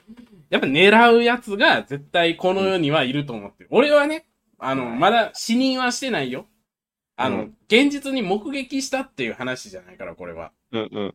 [0.56, 3.68] やっぱ狙うやつが絶対この世にはいると思ってる。
[3.70, 4.26] 俺はね、
[4.58, 6.46] あの、はいまだ死認はしてないよ。
[7.16, 10.52] あの、うん現実に目撃したっていう話じゃないから、これは。
[10.70, 11.14] うんうん。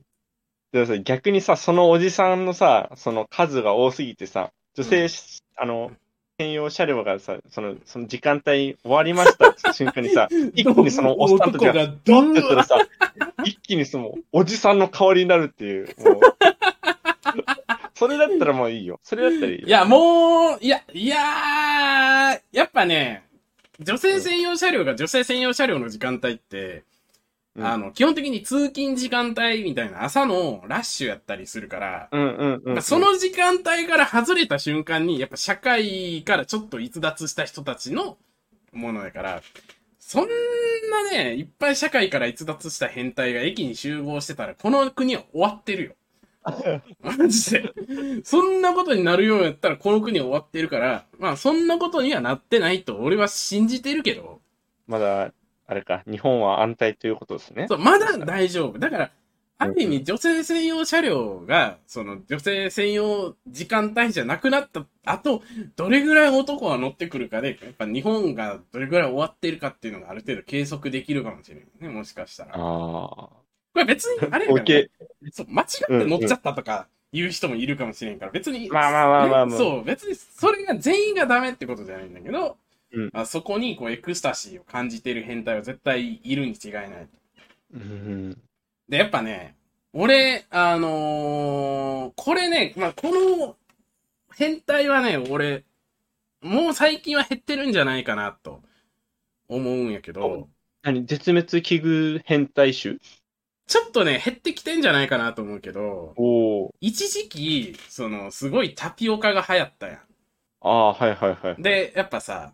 [0.73, 5.09] でもさ、逆にさ、そのおじさんのさ、その数が多すぎてさ、女性、うん
[5.55, 5.91] あの、
[6.37, 12.77] 専用車両がさ、その、その時間帯終わりましたって瞬間にさ、 一気にそのおっさんたちが、男がドンだったらさ、
[13.45, 16.19] 一気にその、おじさんの代わりになるっていう、もう。
[18.01, 18.99] それだったらもういいよ。
[19.03, 19.67] それだったらいいよ。
[19.67, 23.29] いや、もう、いや、いやー、やっぱね、
[23.79, 26.83] 女性専用車両が女性専用車両の時間帯って、
[27.55, 32.81] うんあの、基本的に通勤時間帯みたいな朝のラッシュやったりするから、うんうんうん、うん。
[32.81, 38.17] その時間帯から外れた瞬間に、やっぱ社会からちょっと逸脱した人たちの
[38.73, 39.43] ものだから、
[39.99, 40.27] そん
[40.89, 45.93] なね、いっぱい社会から逸脱した変態が駅に集合してたら、この国は終わってるよ。
[47.01, 47.73] マジで。
[48.23, 54.41] そんなことになるようやったら、この国は終わってるから、まあ、そんなことにはなってないと俺は信じてるけど、
[54.87, 55.33] まだ、
[55.67, 57.67] あれか、日本は安泰ということですね。
[57.69, 58.79] そう、まだ大丈夫。
[58.79, 59.11] だから、
[59.57, 65.43] ある意味、女性専用車両が、その、女性専用時間帯じゃなくなった後、
[65.75, 72.53] どれぐらい男が乗ってくるかで、やっぱ日本がどれぐらい終わってるかっていうのがある程度計測できるかもしれないね、もしかしたら。
[72.53, 73.40] こあ
[73.79, 74.39] れ別に、ああ。
[74.39, 74.89] れやから、ね
[75.31, 75.67] そう、間違っ
[75.99, 82.57] て乗っちゃったとか、言う人もいるかもしれんから、別に、まあまあまあまあまあそう、別に、それが全員がダメってことじゃないんだけど、
[82.93, 87.07] うんまあ、そこに、こう、エクスタシーを感じてる変態は絶対いるに違いない。
[87.73, 88.37] うん。
[88.89, 89.55] で、やっぱね、
[89.93, 93.55] 俺、あのーこれね、まあ、この
[94.35, 95.63] 変態はね、俺、
[96.41, 98.61] もう最近は減ってるんじゃないかなと
[99.47, 100.49] 思うんやけど、
[100.81, 101.05] 何？
[101.05, 102.97] 絶滅危惧変態種？
[103.71, 106.75] ちょっとね、減ってきてんじゃないかなと思うけど、おお。
[106.81, 110.01] 一時期、その、すごいタピオカが流行ったや
[110.59, 111.57] ああ、はいはいはい。
[111.57, 111.61] ん。
[111.63, 112.53] で、やっぱさ、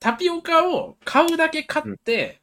[0.00, 2.40] タピオカを買うだけ買って、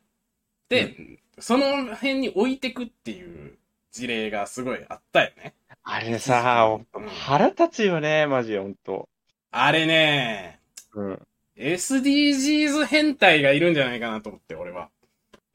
[0.70, 0.96] で、
[1.40, 3.58] その辺に置いてくっていう
[3.92, 5.56] 事例がすごいあったよね。
[5.82, 6.80] あれさ、
[7.26, 9.10] 腹立つよね、マジで、ほんと。
[9.50, 10.60] あれね、
[10.94, 11.28] うん。
[11.58, 14.92] SDGs 変態がいるんじゃないかなと思って、俺は。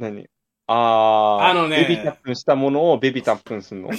[0.01, 0.29] 何？
[0.69, 0.75] あ
[1.43, 1.49] あ。
[1.49, 3.91] あのねベビータップンしたものをベビータップンすんの？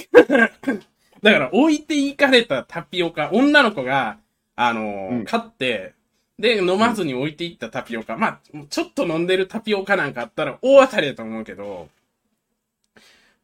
[1.22, 4.18] だから置いていかれたタピオカ、女の子が、
[4.56, 5.92] あのーうん買って、
[6.38, 8.16] で、飲まずに置いていったタピオカ。
[8.16, 11.88] まあ、ちょっと飲んでるタピオカなんかあったら大当たりだと思うけど、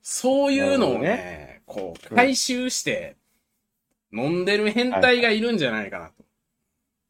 [0.00, 3.16] そういうのをね、こう、うん回収して、
[4.12, 6.24] 飲んでる変態がいるんじゃないかなと。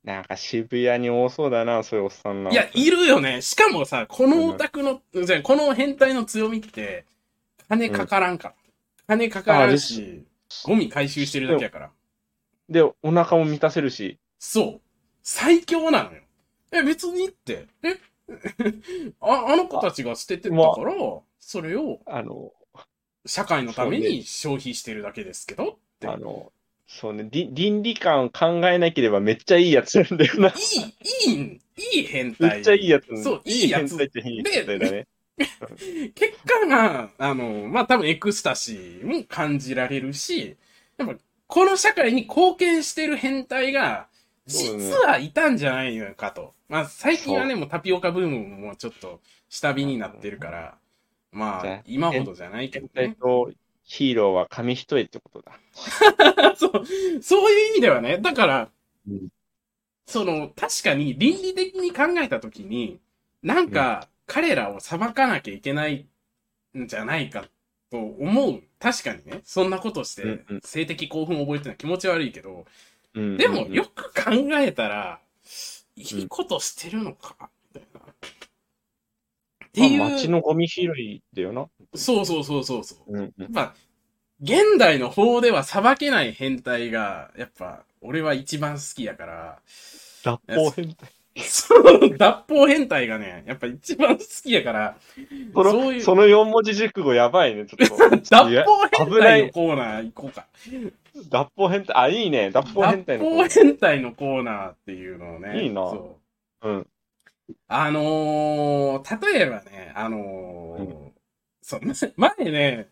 [0.06, 2.52] なんか渋谷に多そうだな、そういうおっさんな。
[2.52, 3.42] いや、いるよね。
[3.42, 7.04] しかもさ、このオタクの、じゃあこの変態の強みって、
[7.68, 8.54] 金かからんから。
[9.08, 10.24] 金かからんし、
[10.64, 11.90] ゴミ回収してるだけやから。
[12.68, 14.20] で、お腹も満たせるし。
[14.38, 14.80] そう。
[15.24, 16.22] 最強なのよ。
[16.70, 17.66] え、別にって。
[17.82, 17.98] え
[19.20, 20.94] あ、あの子たちが捨ててったから、
[21.40, 22.52] それをあの、
[23.24, 26.06] 社会のために消費してるだけですけどって。
[26.06, 26.52] あの、
[26.86, 30.48] そうね、り倫理観を考えなければめっちゃいいやつなんだよな。
[30.48, 31.60] いい、いい、
[31.98, 32.50] いい変態。
[32.50, 35.06] めっちゃいいやつそう、いいやつ変態っちゃいい変態だね。
[36.14, 40.56] 結果が、あの、まあ、多分エクスタシーも感じられるし、
[40.96, 41.14] やっぱ、
[41.46, 44.06] この社会に貢献してる変態が、
[44.46, 46.54] 実はいたんじゃないのかと。
[46.68, 50.78] まあ、最近はね、もうタピオカブームもちょっと下火になってるから、
[51.32, 53.16] まああ、今ほどじゃないけど変態ね。
[53.20, 53.50] と
[53.86, 55.58] ヒーローは紙一重ってことだ。
[56.58, 58.70] そう、そういう意味ではね、だから、
[59.08, 59.28] うん。
[60.06, 63.00] その、確かに倫理的に考えたときに、
[63.42, 66.08] なんか、彼らを裁かなきゃいけない
[66.76, 67.48] んじゃないか
[67.90, 68.62] と思う。
[68.80, 72.66] 確かにね、そんなことして性的興奮を覚えてるのは気持ち悪いけど、
[73.14, 73.72] うんでも、うん。
[73.72, 75.20] よく考えたら、
[75.94, 77.50] いいことしてるのか。
[79.84, 79.98] っていう。
[80.00, 81.66] まあ街のゴミ拾いだよな。
[81.94, 83.12] そうそうそうそうそう。
[83.12, 83.74] うんうんやっぱ、
[84.40, 89.58] 現代の法では裁けない変態が、やっぱ、俺は一番好きやから、
[90.22, 91.10] 脱法変態。
[91.42, 94.96] そう、脱法変態がね、やっぱ一番好きやから、
[95.54, 98.16] そのそういうその4文字熟語やばいね、ちょっと。
[98.30, 100.46] 脱法変態のコーナー行こうか。
[101.30, 101.96] 脱法変態。
[101.96, 102.50] あ、いいね。
[102.50, 103.30] 脱法変態脱の。
[103.30, 105.62] 法変態のコーナーっていうのをね。
[105.62, 106.18] いいなそ
[106.62, 106.68] う。
[106.68, 106.86] うん。
[107.68, 111.12] あのー、例えばね、あのーう
[111.62, 111.80] そう、
[112.16, 112.88] 前ね、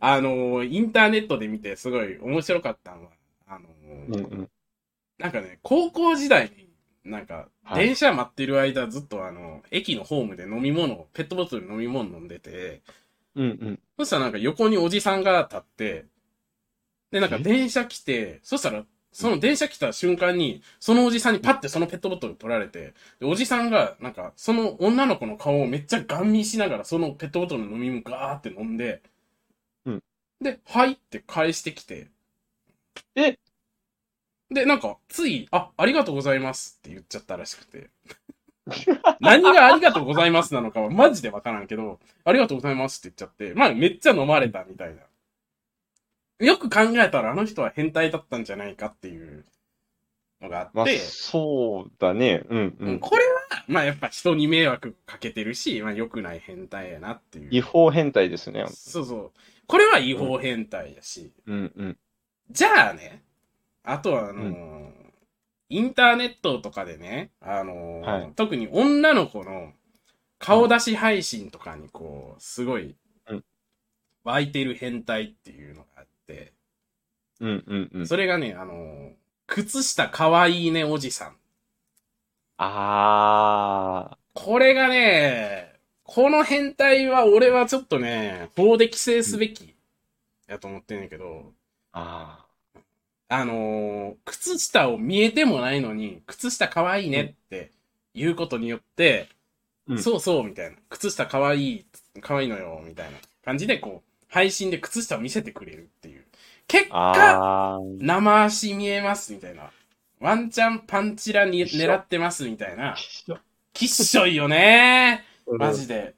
[0.00, 3.10] あのーインターネットで見てすごい面白かったのは、
[3.46, 3.72] あのー
[4.08, 4.50] うんうん。
[5.18, 6.68] なんかね、高校時代に、
[7.04, 12.82] なんか、はい電車待ってる間ずっとあの、駅のホームで飲み物、ペットボトル飲み物飲んでて、
[13.34, 13.80] うんうん。
[13.98, 16.06] そしたらなんか横におじさんが立って、
[17.10, 17.40] で、なんかえ？
[17.40, 29.02] 電車来て、そしたらその電車来た瞬間に、そのおじさんにパッてそのペットボトル取られて、で、おじさんが、なんか、その女の子の顔をめっちゃガン見しながら、そのペットボトルの飲み物ガーって飲んで、
[29.86, 30.04] うん。
[30.42, 32.08] で、はいって返してきて、
[33.16, 33.38] え？
[34.50, 37.90] で、なんか、つい、あ、ありがとうございますって言っちゃったらしくて。
[39.20, 45.02] 何がありがとうございますなのかはマジでわからんけど、ありがとうございますって言っちゃって、まあめっちゃ飲まれたみたいな。
[46.40, 49.44] よく考えたらあの人は変態だったんじゃないかっていう
[50.40, 52.44] のがあまあって、、そうだね。
[52.48, 52.98] うんううんん。
[53.00, 57.48] これは、まあやっぱ人に迷惑かけてるし、まあ良くない変態やなっていう。
[57.50, 58.64] 違法変態ですね。
[58.68, 59.32] そうそう。
[59.66, 61.32] これは違法変態やし。
[61.46, 61.98] うんうん。
[62.50, 63.22] じゃあね、
[63.82, 65.08] あとはあのー
[65.70, 69.72] インターネットとかでね、あのーはい特に女の子の
[70.38, 72.96] 顔出し配信とかにこう、すごい
[73.28, 73.44] うん、
[74.24, 75.84] 湧いてる変態っていうの
[77.40, 78.06] うんうんうん。
[78.06, 79.12] それがね、あのー
[79.50, 81.36] 靴下かわいいねおじさん。
[82.58, 89.74] あこれがね、この変態は俺はちょっとね、法で規制すべき
[90.48, 91.40] やと思ってんねんけど、ー。
[91.92, 92.44] あ
[93.30, 97.70] あのー靴下を見えてもないのに、靴下かわいいねって
[98.14, 99.28] 言うことによって、
[99.86, 100.76] うんそうそうみたいな。
[100.90, 101.86] 靴下かわいい、
[102.20, 106.24] かわいいのよ、みたいな感じでこう、配信で靴下を見せてくれるっていう。
[106.66, 107.12] 結あ。
[107.14, 107.80] 果。
[107.98, 109.70] 生足見えます、みたいな。
[110.20, 112.96] ワンチャンパンチラに狙ってます、みたいな。
[113.72, 116.14] きっしょいよねマジで。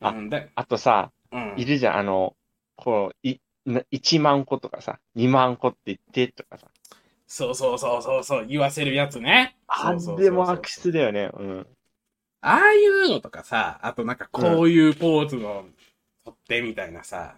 [0.00, 2.36] あうんだあとさ、うんいるじゃん、あの、
[2.76, 6.66] こう、い、な1万個とかさ、2万個って言ってとかさ。
[7.26, 9.56] そうそうそうそうそう、言わせるやつね。
[9.66, 11.30] あれも悪質だよね。
[11.32, 11.66] うん。
[12.42, 15.64] ああいうのとかさ、あとなんかこういうポーズの
[16.30, 17.36] 取ってみたいなさ、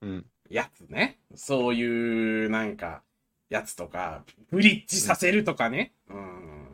[0.00, 0.26] うん。
[0.50, 1.18] やつね。
[1.34, 3.02] そういうなんか、
[3.48, 5.92] やつとか、ブリッジさせるとかね。
[6.08, 6.66] うん。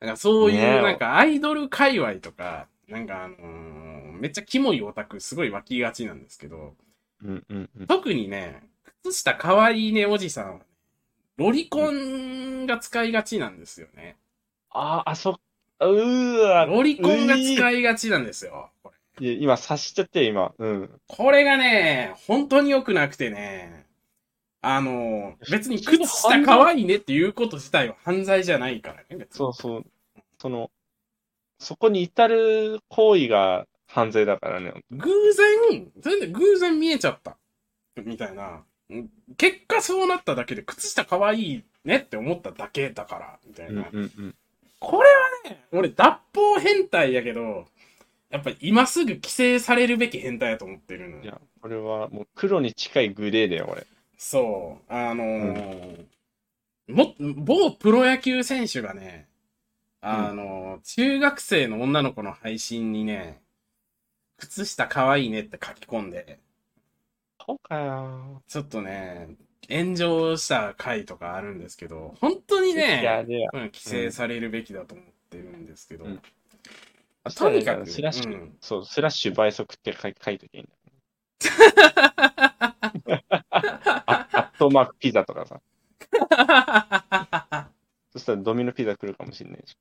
[0.00, 6.74] だからそういうなんかアイドル界隈とか、なんかあのーめっちゃキモいオタクすごい湧きがちなんですけど、
[7.24, 7.86] うんうんうん。
[7.86, 8.62] 特にね、
[9.02, 10.64] 靴下かわいいねおじさんはね、
[11.38, 14.16] ロリコンが使いがちなんですよね。
[14.70, 15.34] ああ、あそっ、
[15.80, 16.66] うーわ。
[16.66, 18.70] ロリコンが使いがちなんですよ。
[19.20, 20.54] 今、察しちゃって、今。
[20.58, 21.00] うん。
[21.06, 23.86] これがね、本当に良くなくてね、
[24.62, 29.84] あの、別に靴下可愛いねっていうこと自体は犯罪じゃないからね、そうそう。
[30.38, 30.70] その、
[31.58, 34.72] そこに至る行為が犯罪だからね。
[34.90, 37.36] 偶然、全然偶然見えちゃった。
[37.96, 38.64] みたいな。
[38.90, 43.88] うん結果そうなっただけで、靴下可愛いねって思っただけだから、みたいうんな。
[43.92, 44.34] うんうん。
[44.80, 47.66] これはね、俺脱法変態やけど、
[48.30, 51.22] やっぱ今すぐ規制されるべき変態やと思ってるのよ。
[51.22, 53.86] いや、これはもう黒に近いグレーだよ、これ。
[54.16, 54.92] そう。
[54.92, 56.06] あのー
[56.88, 59.28] も、某プロ野球選手がね、
[60.00, 63.42] あのー中学生の女の子の配信にね、
[64.38, 66.40] 靴下可愛いねって書き込んで、
[67.46, 68.42] そうかよ。
[68.46, 69.36] ちょっとね、
[69.68, 76.22] 炎上した回とかあるんですけど、本当にね、で、うん規制されるべきだと思ってるんですけど、うん
[77.36, 80.72] とにかくスラッシュ、うんそう、スラッシュ倍速って書い書いときゃいいんだ。
[83.50, 85.60] あ アットマークピザとかさ。
[88.12, 89.76] そしたらドミノピザ来るかもしれないし。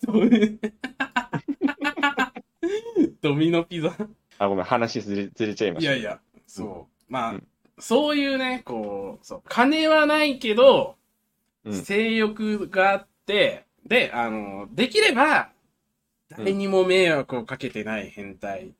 [3.20, 3.96] ドミノピザ。
[4.38, 5.92] あ、ごめん、話ずれずれちゃいました。
[5.92, 6.94] いやいや、そう。
[7.08, 7.46] まあ、うん
[7.80, 10.96] そういうね、こう、そう、金はないけど、
[11.64, 15.50] うん性欲があって、で、あの、できれば、
[16.28, 18.74] 誰にも迷惑をかけてない変態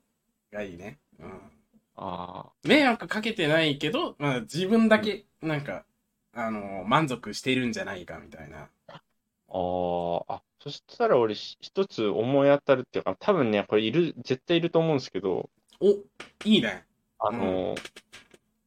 [0.51, 0.99] がいいね。
[1.19, 1.41] うん。
[1.95, 5.85] あ迷惑かけてないけど、まあ自分だけ、なんか、
[6.33, 8.69] あの、満足してるんじゃないかみたいな。
[8.87, 8.93] あ。
[8.93, 9.01] あ
[10.29, 10.33] あ。
[10.35, 15.49] あ、そしたら俺し一つ思い当たるっていうか、多分ね、これいる、絶対いると思うんですけど、
[15.81, 15.89] お、
[16.45, 16.85] いいね。
[17.19, 17.91] あのー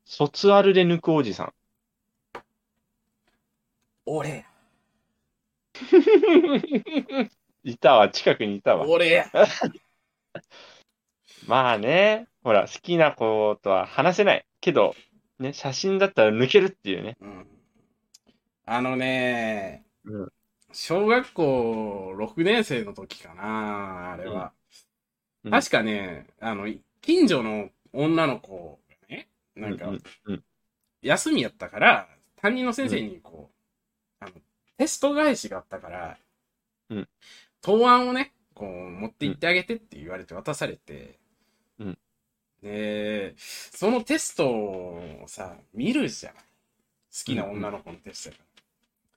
[0.05, 1.55] 卒アルで抜くおじさん。
[4.05, 4.45] 俺、
[7.65, 8.87] いたわ、近くにいたわ。
[8.89, 9.27] 俺、
[11.47, 14.47] まあね、ほら、好きな子とは話せない。
[14.61, 14.95] けど、
[15.39, 17.17] ね、写真だったら抜けるっていうね。
[17.21, 17.47] うん。
[18.65, 20.33] あのね、うん
[20.75, 24.53] 小学校6年生の時かな、あれは。
[25.45, 29.93] うん確かね、あの、近所の女の子がね、なんか
[31.03, 32.09] 休みやったから、
[32.41, 33.51] 担任の先生にこ
[34.21, 34.35] う、あの、
[34.79, 36.17] テスト返しがあったから、
[36.91, 37.09] うん
[37.63, 41.19] 答案をね、こう、持って行ってあげてって言われて渡されて、
[41.79, 41.99] うん
[42.63, 46.35] で、そのテストをさ、見るじゃん。
[46.35, 46.41] 好
[47.25, 48.47] きな女の子のテストやから。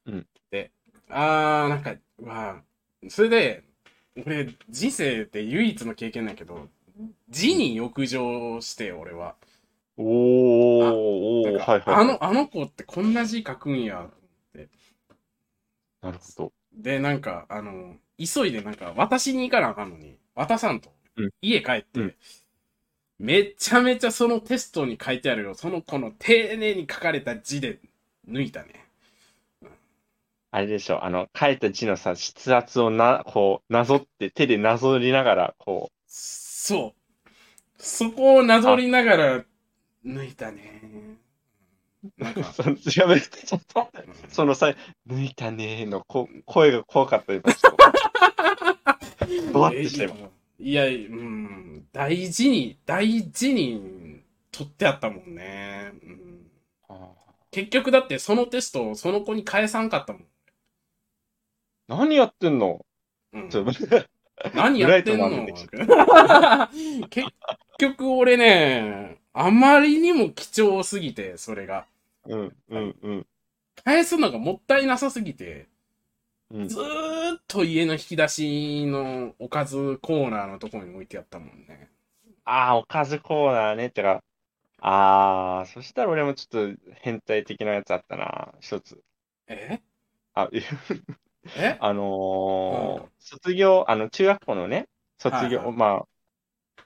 [0.05, 0.71] うんで、
[1.09, 2.61] あー、なんか、うわ
[3.09, 3.63] それで、
[4.25, 6.69] 俺、人生で唯一の経験だけど、
[7.29, 9.35] 字に浴場して、俺は。
[9.97, 11.95] おー、おー、なんかはいはい。
[11.95, 14.09] あの、あの子ってこんな字書くんや。
[16.01, 16.53] なるほど。
[16.73, 21.29] で、なんか、あの、急いでなんか渡しに行かなあかんのに、渡さんとうん。
[21.41, 22.15] 家帰って、うん
[23.19, 25.53] めちゃめちゃそのテストに書いてあるよ。
[25.55, 27.79] その子の丁寧に書かれた字で
[28.27, 28.85] 抜いたね。
[30.49, 37.01] あれでしょ、あの、書いた字のさ、筆圧をな、こう、なぞって、手でなぞりながら、こそう。
[37.77, 39.45] そこをなぞりながら
[40.05, 41.17] 抜いたね。
[42.17, 43.89] なんう、か、 そのやめて、ちょっと、
[44.29, 44.73] そのさ、
[45.07, 47.94] 抜いたねーのこ声が怖かった、今、ちょっと。
[49.51, 50.29] ドワッてした今。
[50.59, 55.91] いや、うん、大事に、大事に取ってあったもんね。
[56.03, 56.51] うん、
[56.89, 57.09] あ
[57.51, 60.21] 結局だってそのテストをその子に返さんかったもん。
[60.21, 60.25] ー
[61.87, 62.85] 何やってんの？
[63.33, 63.49] うん
[64.53, 65.29] 何やってんの？
[67.09, 67.27] 結
[67.77, 71.85] 局俺ね、あまりにも貴重すぎて、それが。
[72.25, 73.27] うん、うん、うん。
[73.83, 75.67] 返すのがもったいなさすぎて、
[76.49, 81.89] うんずーっと家の引き出しのおかずコーナーのところに置いてあったもんね。
[82.43, 83.89] ああ、おかずコーナーね。
[83.91, 84.23] てか、
[84.79, 88.53] ああ、そしたら俺もちょっと変態的なやつあったな。
[88.61, 89.03] 一つ。
[89.47, 89.79] え？
[90.33, 90.49] あ、
[91.55, 91.79] え？
[91.79, 92.75] あのーう
[93.07, 94.87] ん卒業、あの、中学校のね、
[95.17, 96.07] 卒業、はいはいまあ、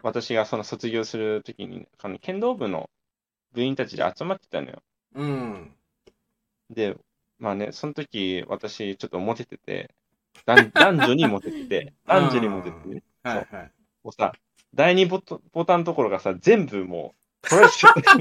[0.04, 2.90] 私がその卒業するときに、あの、剣道部の
[3.54, 4.84] 部員たちで集まってたのよ。
[5.14, 5.76] うん。
[6.70, 6.96] で、
[7.40, 9.96] まあね、その時、私、ちょっとモテてて、
[10.46, 13.72] 男男女にモテてて、 男女にモテててね、はいはい。
[14.04, 14.34] もうさ、
[14.74, 18.18] 第二ボトボタンのところがさ、全部もう、取られちゃった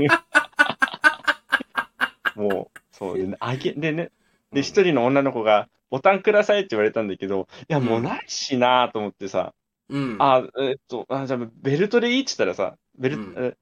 [2.40, 4.12] もう、そう、で、 あげ、でね、
[4.52, 9.54] で、一人の女の子が、ボタンくださいって言われたんだけど、いや、もうないしなーと思ってさ、
[9.88, 10.16] うん。
[10.20, 13.56] あ、えっと、あ、じゃあ、ベルトでいいって言ったらさ、ベルト、うんえ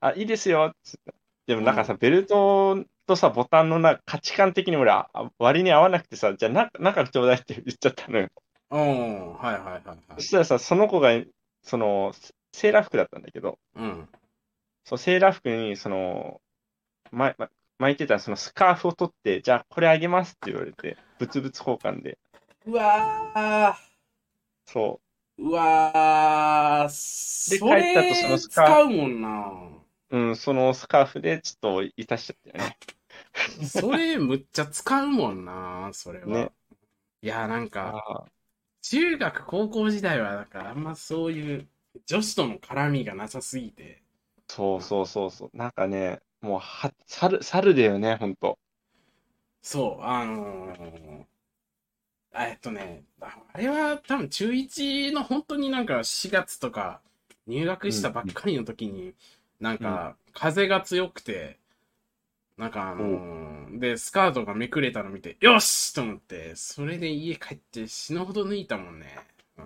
[0.00, 1.23] あ、いいですよって言った。
[1.46, 8.28] でもなんかさ、ベルトとさ、ボタンのな、価値観的に俺、あ割に合わなくてさ、じゃあ、な中ちょうだいって言っちゃったのよ。
[8.70, 8.80] おー
[9.36, 9.98] はいはいはいはい。
[10.16, 11.10] そしたらさ、その子が、
[11.62, 12.12] その、
[12.52, 14.08] セーラー服だったんだけど、うん。
[14.84, 16.40] そう、セーラー服に、その、
[17.10, 22.18] ま、ま巻いてたそのスカーフを取って、じゃあこれあげますって言われて、物々交換で。
[22.66, 23.76] うわ
[24.66, 25.00] そ
[25.38, 29.73] うわー、で帰った後そのスカー使うもんな。
[30.10, 30.16] う。
[30.18, 32.78] うん、そのスカーフでちょっといたしちゃったよね。
[33.62, 36.48] それむっちゃ使うもんな、それは。
[36.48, 36.52] ね
[37.22, 38.00] いや、なんか、
[38.82, 41.68] 中学、高校時代は、なんか、あんまそういう
[42.06, 44.02] 女子との絡みがなさすぎて。
[44.48, 45.56] そうそうそうそう。
[45.56, 48.58] なんかね、もうは、猿、猿だよね、ほんと。
[49.62, 51.26] そう、あのー
[52.32, 57.00] あえっとね、ああれは多分中1の本当になんか4月とか
[57.46, 59.14] 入学したばっかりの時に、
[59.64, 61.58] なんか風が強くて、
[62.58, 69.06] なんかあのーで、スカートがめくれたの見て、よしと思って、それで家帰って死ぬほど抜いたもんね。
[69.56, 69.64] うん、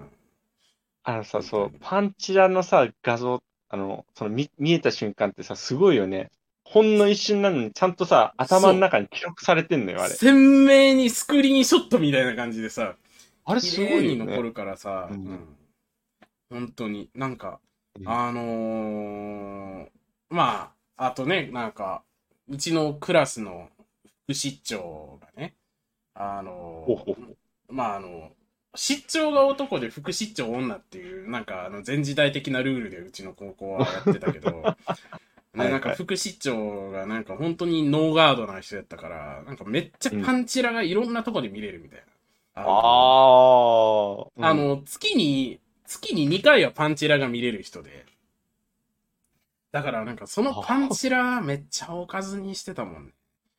[1.03, 6.31] あのさ、そう、パンチラのさ、画像、あの、その見、見えた瞬間ってさ、すごいよね。
[6.65, 10.15] ほんの一瞬なのに、ちゃんとさ、頭の中に記録されてんのよ、あれ。
[10.15, 12.97] 鮮明にスクリーンショットみたいな感じでさ、
[13.45, 14.17] あれすごいよね。
[14.17, 15.57] に残るからさ、ううんん
[16.51, 17.68] 本当に、なんか、うん
[18.05, 19.89] あのー
[20.31, 22.03] まあ、あとね、なんか、
[22.49, 23.69] うちのクラスの
[24.25, 25.55] 副室長がね、
[26.15, 27.37] あのー
[27.69, 28.31] まあ、あの、
[28.75, 34.51] 室長が男で副室長女っていう、なんか、あの、前時代的なルールでうちの高校はやってたけど、
[35.55, 42.07] ねはいなんか副室長がなんか本当にノーガードな人やったから、なんかめっちゃパンチラがいろんなとこで見れるみたいな。
[42.55, 48.07] あのああ、あの、月に、月に2回はパンチラが見れる人で。
[49.73, 53.13] だからなんかそのパンチラめっちゃおかずにしてたもんね。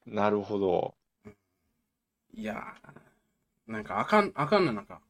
[0.07, 0.95] うんなるほど。
[2.33, 5.01] いやー、なんかあかん、あかんな、なんか。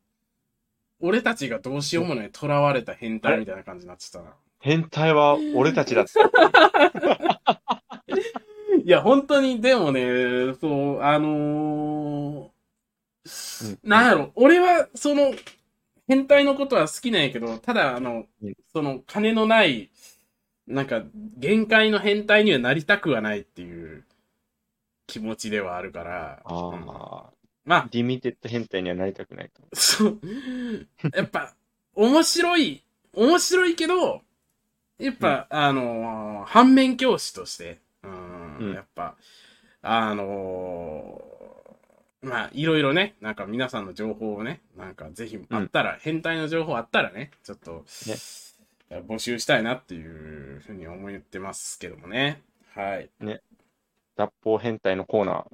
[1.00, 4.34] 俺たちがどうしようもない囚われた変態みたいな感じになってたな。
[4.60, 6.20] 変態は俺たちだった。
[8.84, 15.34] いや、本当に、でもね、そう、あのー、なんやろ、俺は、その、
[16.10, 19.92] 変態のことは好きなんやけど、ただ、あのうん、その、金のない、
[20.68, 21.04] なんか、
[21.38, 24.06] 限界の変態にはなりたくはないっていう
[25.08, 26.54] 気持ちではあるから、うん。
[26.54, 27.34] ああ、
[27.66, 29.64] まあ、リミテッド変態にはなりたくないと。
[29.74, 30.20] そう、
[31.14, 31.54] やっぱ、
[31.96, 32.84] 面白い、
[33.14, 34.22] 面白いけど、
[35.00, 38.74] やっぱ、あのー反面教師として、うん、うん。
[38.74, 39.16] やっぱ、
[39.82, 41.22] あの
[42.22, 47.86] まあ、いろいろね、なんか皆さんの情報をね、なんかぜひあったら、変態の情報あったらね、ちょっと、
[49.08, 52.42] 募集したいなっていうふうに思ってますけどもね。
[52.76, 53.10] はい。
[54.18, 55.46] 脱法変態のコーナー。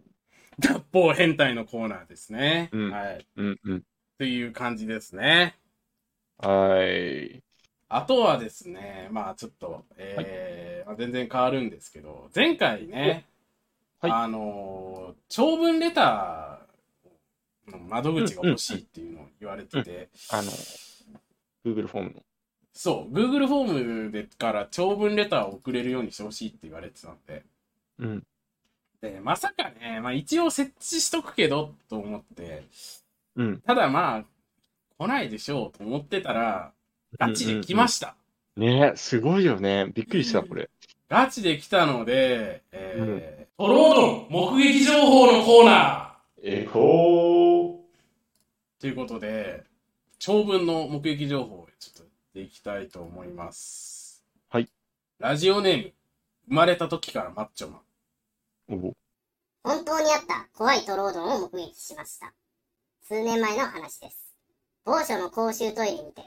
[0.59, 2.70] 脱法変態のコーナーですね。
[2.72, 3.26] うんはい。
[3.36, 3.84] うんうん。
[4.18, 5.55] という感じですね。
[6.38, 7.43] はい。
[7.89, 13.26] あとはですね、まあちょっと、えーまあ全然変わるんですけど、前回ね、
[13.99, 16.55] はいあのー長文レターの
[17.88, 20.51] 窓口が欲しいっていうのを言われてて、あの、
[21.66, 22.24] Google フォームの。
[22.74, 27.43] そう、Google フォームでから長文レターを送れるようにしてほしいって言われてたんで、
[27.99, 28.24] うん。
[29.01, 32.63] で、まさかね、まあ一応設置しとくけど、と思って、
[33.36, 33.61] うん。
[33.61, 34.24] ただまあ、
[34.97, 36.72] 来ないでしょうと思ってたら、
[37.18, 38.16] ガチで来ました。
[38.57, 39.91] ねすごいよね。
[39.93, 40.70] びっくりした、これ。
[41.09, 46.84] ガチで来たので、えー、トロードン目撃情報のコーナえほー。
[46.84, 47.24] ー
[48.86, 49.64] ということで、
[50.20, 54.24] 長文の目撃情報をちょっとやっていきたいと思います。
[54.48, 54.70] はい。
[55.18, 55.94] ラジオネーム、
[56.50, 57.82] 生まれた時からマッチョマン。
[58.76, 58.94] お
[59.64, 62.32] 本当にあった怖いトロードンを目撃しました。
[63.02, 64.36] 数年前の話です。
[64.86, 66.22] 某所の公衆トイレにて、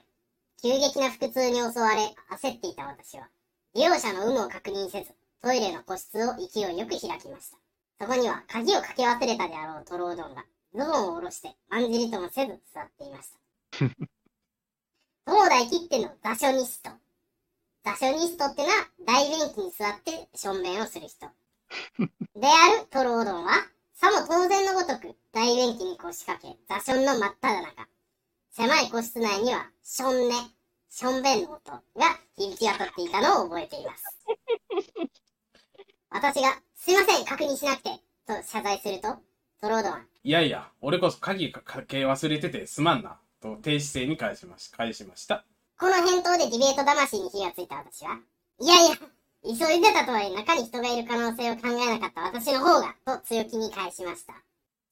[0.60, 3.28] 急激な腹痛に襲われ、焦っていた私は、
[3.76, 7.58] 利用者の有無を確認せず、トイレの個室を勢いよく開きました。
[8.00, 10.44] そこには鍵をかけ忘れたであろうトロードンが、
[10.74, 13.38] ズボンを下ろして、まんじりともせず座っていました。
[15.26, 16.90] 東大切っての座所ニスト。
[17.84, 21.26] 座所ニストってのは、大便器に座ってしょんべんをする人。
[22.34, 23.52] であるトロードンは、
[23.94, 27.88] さも当然のごとく大便器に腰掛け、座ションの真っ只中。
[28.50, 30.34] 狭い個室内には、ションネ、
[30.88, 31.82] ションベンの音が
[32.36, 34.04] 響き渡っていたのを覚えています。
[36.10, 37.90] 私が、すいません、確認しなくて、
[38.26, 39.18] と謝罪すると、
[39.60, 45.44] トロードンは、いやいや、俺こそ鍵かけ忘れててすまんな、と低姿勢に返しまし返しました。
[45.78, 48.20] この返答でディベート魂に火がついた私は、
[48.60, 48.96] いやいや、
[49.42, 54.34] 急いでたとはいえ中に人がいる可能性を考えなかった私の方が、と強気に返しました。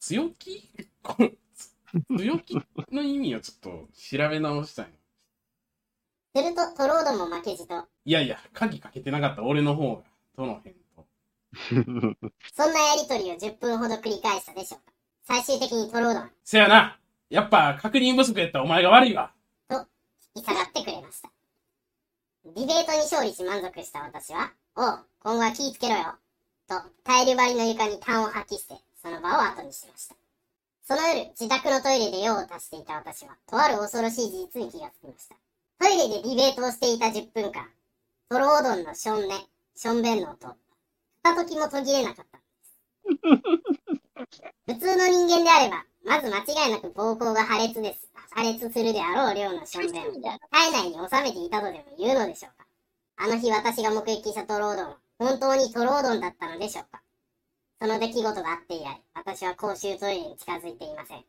[0.00, 0.68] 強気？
[1.02, 1.16] こ
[2.18, 2.56] 強気
[2.90, 6.42] の意味をちょっと調べ直したいの。
[6.42, 10.02] すると、トロードンも負けじと、いやいや、鍵かけてなかった俺の方が、
[10.34, 10.85] との返答。
[12.54, 14.92] そんなやりとりを10分ほど繰り返したでしょうか？
[15.24, 16.98] 最終的にトロードンはせやな
[17.30, 19.32] やっぱ確認不足やったらお前が悪いわ
[20.36, 21.30] 引き下がってくれました。
[22.44, 26.14] ディベートに勝利し満足した私は、おう、今後は気ぃつけろよ。
[26.68, 30.14] と、タイル張りの床に痰を吐き捨て、その場を後にしました。
[30.84, 35.34] その夜、自宅のトイレで用を足していた私は、とある恐ろしい事実に気がつきました。
[35.80, 37.68] トイレでディベートをしていた10分間、
[38.28, 39.34] トロオドンのションネ、
[39.74, 40.54] ションベンの音、
[41.34, 42.38] 片時も途切れなかった。
[44.72, 48.08] 普通の人間であれば、まず間違いなく膀胱が破裂です。
[48.30, 50.12] 破裂するであろう量のションベンを
[50.50, 52.66] 体内に収めていたとでも言うのでしょうか。
[53.16, 57.02] あの日私が目撃したトロードンは本当にトロードンだったのでしょうか。
[57.80, 61.24] その出来事があって以来、私は公衆トイレに近づいていません。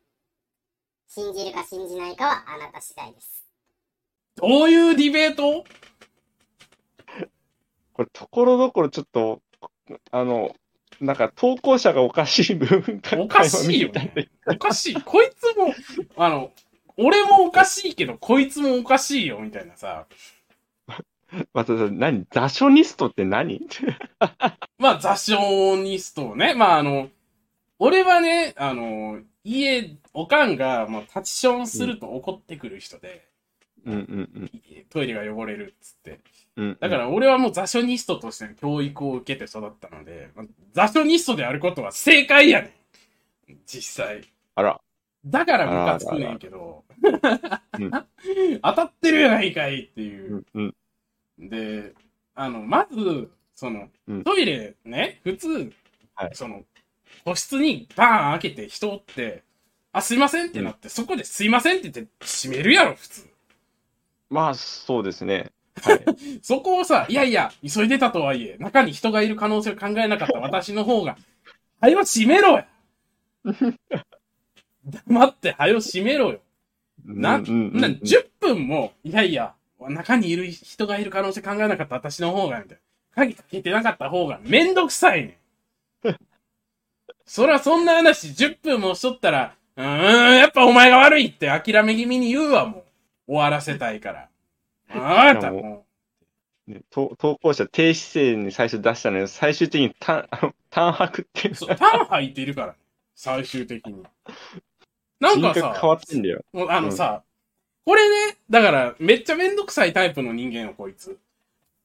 [1.08, 3.44] 信じるか信じないかはあなた次第です。
[4.36, 5.64] どういうディベート？
[7.94, 9.40] これ、ところどころちょっと、
[10.10, 10.54] あの、
[11.00, 14.28] なんか投稿者がおかしい部分かおかしいよね。
[14.46, 14.94] おかしい。
[15.02, 15.74] こいつも、
[16.16, 16.50] あの、
[16.96, 20.06] 俺もおかしいけど、こいつもおかしいよ、みたいなさ。
[21.52, 22.24] また、何？
[22.32, 23.60] 座所ニストって何？
[24.78, 26.54] まあ、座礁ニストね。
[26.54, 27.10] まあ、あの、
[27.78, 33.27] 俺はね、あの、家、おかんが、まあ、立ちションすると怒ってくる人で、
[33.92, 33.98] うんう
[34.40, 34.50] ん
[34.90, 36.20] トイレが汚れるっつって。
[36.56, 36.64] うん。
[36.64, 42.74] うん、だから、俺はもう座所ニストとしての教育を受けて育ったので、まあ座所ニストであることは正解やね
[43.48, 43.56] ん。
[43.66, 44.22] 実際。
[44.54, 44.80] あら。
[45.26, 46.84] だからムカつくねんけど、
[47.78, 47.90] うん
[48.62, 50.60] 当たってるやないかいっていうう。
[50.60, 50.74] ん
[51.38, 51.48] うん。
[51.48, 51.92] で、
[52.34, 55.72] あの、まず、そのうん、トイレね、普通、
[56.14, 56.64] はいその、
[57.24, 59.42] 個室にバーン開けて人おって、
[59.92, 63.28] あ、すいませんってなって、そこですいませんって言って閉めるやろ、普通。
[64.30, 65.52] まあ、そうですね。
[65.82, 66.04] はい。
[66.42, 71.16] そこをさ、いやいや、急いでたとはいえ、中に人がいる可能性を考えなかった私の方が、
[71.80, 72.66] はよ閉めろや
[75.06, 76.40] 黙って、はよ閉めろよ。
[77.04, 82.82] な、うんうんうんな、10分も、いやいや、中にいる人がいる可能性考えなかった私の方が、みたいな。
[83.14, 86.16] 鍵かけてなかった方がめんどくさいねん。
[87.26, 92.84] そらそんな話10分もしとったら、うーん、やっぱお前が悪いって諦め気味に言うわ、もう。
[93.28, 94.28] 終わらせたいから。
[94.90, 95.84] あなたも
[96.66, 100.28] ね投投稿者低姿勢に最初出したのに、最終的に 単、
[100.70, 101.54] 白ってう。
[101.54, 102.74] そう、タン吐いてるからね。
[103.14, 104.02] 最終的に。
[105.20, 106.44] なんかさ変、わってんだよ。
[106.52, 107.22] もうあのさ、
[107.84, 111.18] これね、だから、めっちゃめんどくさいタイプの人間よ、こいつ。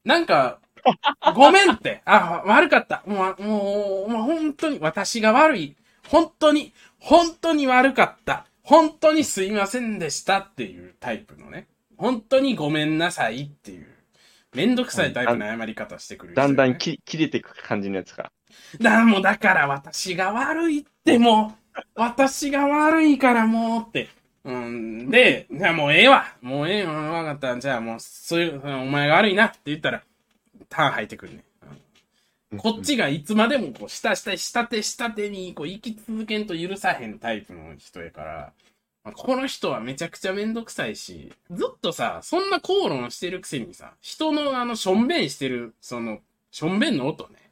[0.04, 0.60] なんか、
[1.34, 2.02] ごめんって。
[2.04, 3.02] あ、悪かった。
[3.06, 5.76] もう、もう、もう本当に、私が悪い。
[6.08, 8.46] 本当に、本当に悪かった。
[8.64, 11.68] 本当にすいませんでしたっていうタイプのね。
[11.96, 13.86] 本当にごめんなさいっていう。
[14.54, 18.32] めんどくさいタイプの謝り方してくるね、だんだんき切れていく感じのやつが。
[18.80, 24.08] だ、もうだから私が悪いってもう、私が悪いからもうって。
[24.44, 26.26] うん、で、じゃあもうええわ。
[26.40, 26.92] もうええわ。
[26.92, 27.58] わかった。
[27.58, 30.02] じゃあもう、そういう、お前が悪いなって言ったら、
[30.68, 31.44] ターン入ってくるね。
[32.54, 38.52] うんこっちがいつまでもこう、下下、下手下手にこう、生き続けんと許さへんタイプの人やから、
[39.04, 47.50] まあこの人はめちゃくちゃめんどくさいし、ずっとさ、そんな口論してるくせにさ、人のあの、しょんべんしてる、その、しょんべんの音ね。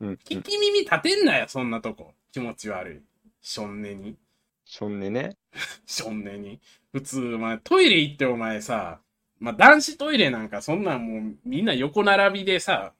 [0.00, 2.14] 聞き耳立てんなよ、そんなとこ。
[2.32, 3.00] 気持ち悪い。
[3.40, 4.16] しょんねに。
[4.64, 5.36] しょんねね？
[5.86, 6.60] しょんねに。
[6.92, 9.00] 普通、お前、トイレ行ってお前さ、
[9.40, 12.92] まあ、男子トイレなんかそんなんもうみんな横並びでさ、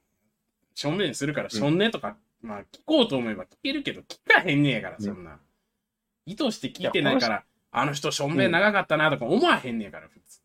[0.75, 5.39] しょんべんするから、しょんねとか、まあ、聞こうと思えば聞けるけど、聞かへんねやから、そんな。
[6.25, 10.39] 意図して聞いてないから、あの人しょんべん長かったなとか思わへんねやから、普通。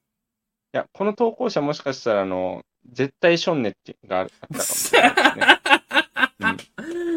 [0.72, 5.58] いや、この投稿者もしかしたら、あの、絶対ションネってがあったかもしれないですね。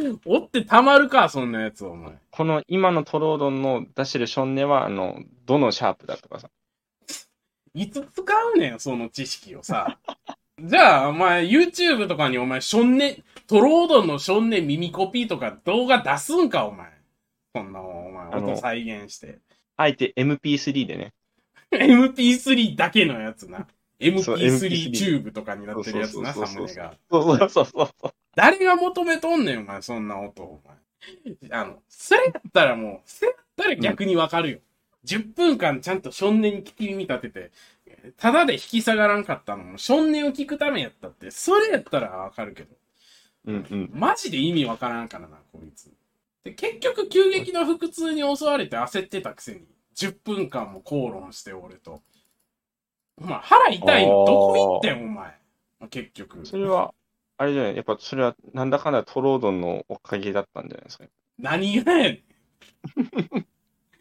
[0.03, 2.13] うん、おってたまるか、そんなやつ、お前。
[2.31, 6.49] この今のトロードンの出してるションネは、あの、どのシャープだとかさ。
[7.75, 8.23] いつ使
[8.55, 9.99] うねん、その知識をさ。
[10.59, 16.91] じゃあ、お前、YouTube とかにお前、ションネ、トロードンのションネ耳コピーとか動画出すんか、お前。
[17.55, 19.39] そんなお前、音再現して。
[19.77, 21.13] あえて MP3 でね。
[21.71, 23.67] MP3 だけのやつな。
[24.21, 26.93] そう MP3 MP3 チューブとかになってるやつな、サムネが。
[27.09, 28.13] そうそうそうそう。
[28.35, 31.51] 誰が求めとんねん、お前、そんな音、お前。
[31.51, 34.59] あの、それやったらもう、それやったら逆にわかるよ。
[35.05, 37.51] 10分間ちゃんとションネに聞き耳立てて、
[38.11, 42.75] ただで引き下がらんかったのも、ションネを聞くためやったって、それやったらわかるけど、
[43.45, 43.91] うんうん。
[43.93, 45.91] マジで意味わからんからな、こいつ。
[46.43, 52.01] で、結局、急激な腹痛に襲われて焦ってたくせに、10分間も口論して、俺と。
[53.17, 55.37] お前、腹痛いのどこ行ってん、お前。
[55.89, 56.45] 結局。
[56.45, 56.93] それは、
[57.37, 61.05] あれじゃない、やっぱそれは、なんだかんだトロードンのおかげだったんじゃないですか。
[61.37, 62.23] 何がやねん。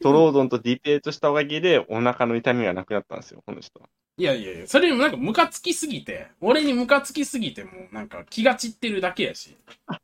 [0.02, 3.88] トロードンとディベートしたおかげで、お腹の痛みがなくなったんですよ、この人は。
[4.18, 9.56] いやいやいや、それにもなんかムカつきすぎて、俺にムカつきすぎてもうなんか気が散ってるだけやし、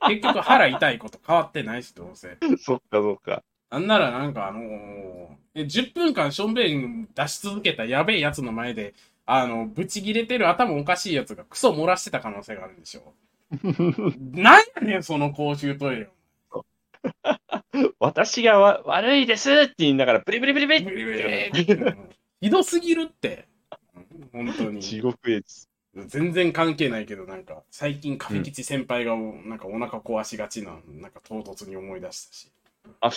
[0.09, 2.37] 結局腹痛いこと変わってないし、どうせ。
[2.59, 3.43] そっかそっか。
[3.71, 8.95] なんならなんかあのーえ10分間しょんべん出し続けたやべえやつの前で、
[9.27, 13.13] あの、ブチ切れてる頭おかしいやつがクソ漏らしてた可能性があるんでしょ。
[14.33, 16.09] なんやねん、その公衆トイレ。
[17.99, 21.53] 私がわ悪いですって言いながら、ブリブリブリブリブリブリ
[22.41, 23.47] ひどすぎるって。
[23.95, 24.83] うん本当に。
[24.83, 25.69] 地獄絵です。
[26.07, 32.53] 全然関係ないけど、なんか、最近、カフェ吉先輩が、なんかお腹壊しがちな、なんか唐突に思い出したし、
[33.01, 33.09] あ、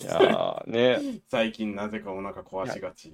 [0.00, 3.12] いやーね、最近なぜかお腹壊しがち。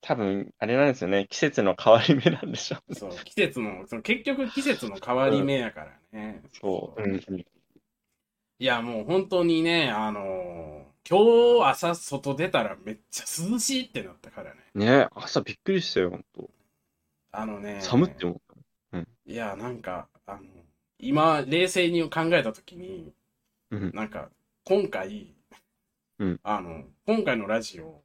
[0.00, 2.94] 多分、あれなんですよね、季節の変わり目なんでしょう。
[2.94, 6.42] そう、季節の、その結局季節の変わり目やからね。
[6.60, 7.00] そう。
[7.00, 7.46] うんうん。
[8.62, 14.60] いや、もう本当にね、あのー今日朝外出たらめっちゃ涼しいってなったからね。
[14.76, 16.48] ね朝びっくりしたよ、本
[17.32, 17.78] あのね。
[17.80, 17.86] 当。
[17.86, 18.38] 寒って思っ
[18.92, 19.00] た。
[19.26, 20.42] いや、なんか、あの、
[21.00, 23.12] 今、冷静に考えたときに、
[23.72, 23.90] うん。
[23.96, 24.28] なんか、
[24.64, 25.34] 今回、
[26.20, 28.00] うんあの、今回のラジオ、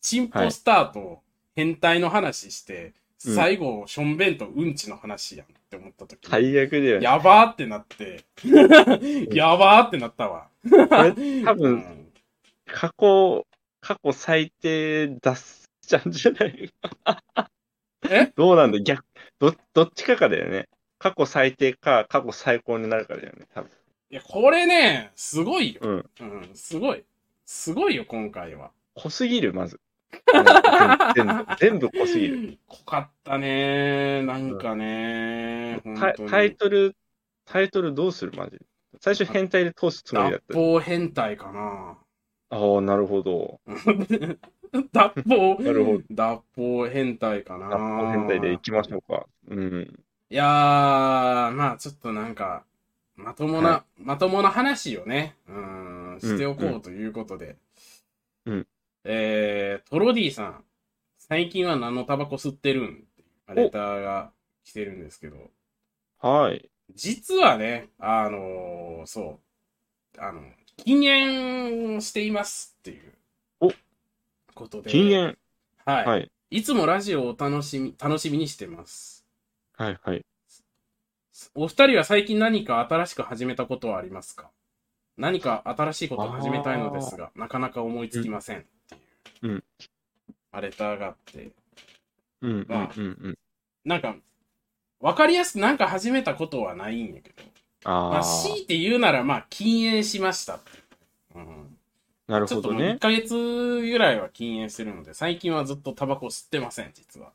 [0.00, 1.20] チンポスターと
[1.54, 2.94] 変態の話して、
[3.26, 7.04] うん最後、しょんべんとうんちの話やんって思ったとき、最悪だよね。
[7.04, 8.24] やばーってなって、
[9.32, 10.48] やばーってなったわ。
[10.68, 12.12] 多う分、ん
[12.66, 13.46] 過去、
[13.80, 16.72] 過去最低出しちゃうんじゃない？
[18.08, 18.32] え？
[18.34, 18.80] どうなんだ？
[18.80, 19.04] 逆、
[19.38, 20.68] ど、どっちかかだよね。
[20.98, 23.70] 過去最低か、過去最高になるかだよね、多分。
[24.10, 25.80] いや、これね、すごいよ。
[25.82, 26.10] うん。
[26.20, 27.04] うん、すごい。
[27.46, 28.72] すごいよ、今回は。
[28.94, 29.80] 濃すぎる、まず。
[31.14, 32.58] 全部、全部濃すぎる。
[32.66, 34.58] 濃かったねなん。
[34.58, 36.96] かね、タ本当にタイトル、
[37.44, 38.58] タイトルどうするマジ。
[39.00, 40.54] 最初変態で通すつもりだった。
[40.54, 41.98] 脱法変態かな
[42.50, 43.60] ああ、なるほど。
[44.92, 46.02] 脱法、なるほど。
[46.10, 49.26] 脱法変態かな脱法変態でいきましょうか。
[49.48, 50.00] うん。
[50.30, 50.46] いやー、
[51.52, 52.34] まあちょっとなん。
[52.34, 52.64] か、
[53.16, 57.56] まともな、はまともな話をね、うん、しておこうということで。
[58.46, 58.66] うん。
[59.04, 60.64] えー、トロディさん、
[61.18, 62.86] 最近は何のタバコ吸ってるん？
[62.86, 64.30] ってレターが
[64.64, 65.50] 来てるんですけど、
[66.20, 66.68] はい。
[66.94, 69.40] 実はね、あのーそ
[70.18, 70.42] う、あの、
[70.76, 73.12] 禁煙していますっていう。
[73.60, 73.72] お
[74.54, 74.90] ことで。
[74.90, 75.38] 禁煙。
[75.84, 76.06] はい。
[76.06, 76.30] はい。
[76.50, 79.24] いつもラジオを楽しみ、楽しみにしてます。
[79.76, 80.24] はいはい。
[81.54, 84.50] お二人は最近何か新しく始めたことはありますか？
[85.16, 88.66] 何か新しいことを始めたいのですが、なかなか思いつきません
[89.42, 89.48] う。
[89.48, 89.64] うん
[90.52, 91.52] あレターがあって。
[92.42, 93.38] うんうんまあうんうん。
[93.84, 94.16] なんか、
[95.00, 97.42] わかりやすくなんか始めたことはないんやけど。
[97.84, 101.38] まあ、あ強いて言うなら、まあ、禁煙しましたっていう。
[101.38, 101.78] うん。
[102.28, 102.98] あ、なるちょっともう1ほどね。
[102.98, 107.32] ヶ月ぐらいは禁煙してるので、最近はずっとタバコ吸ってません、実は。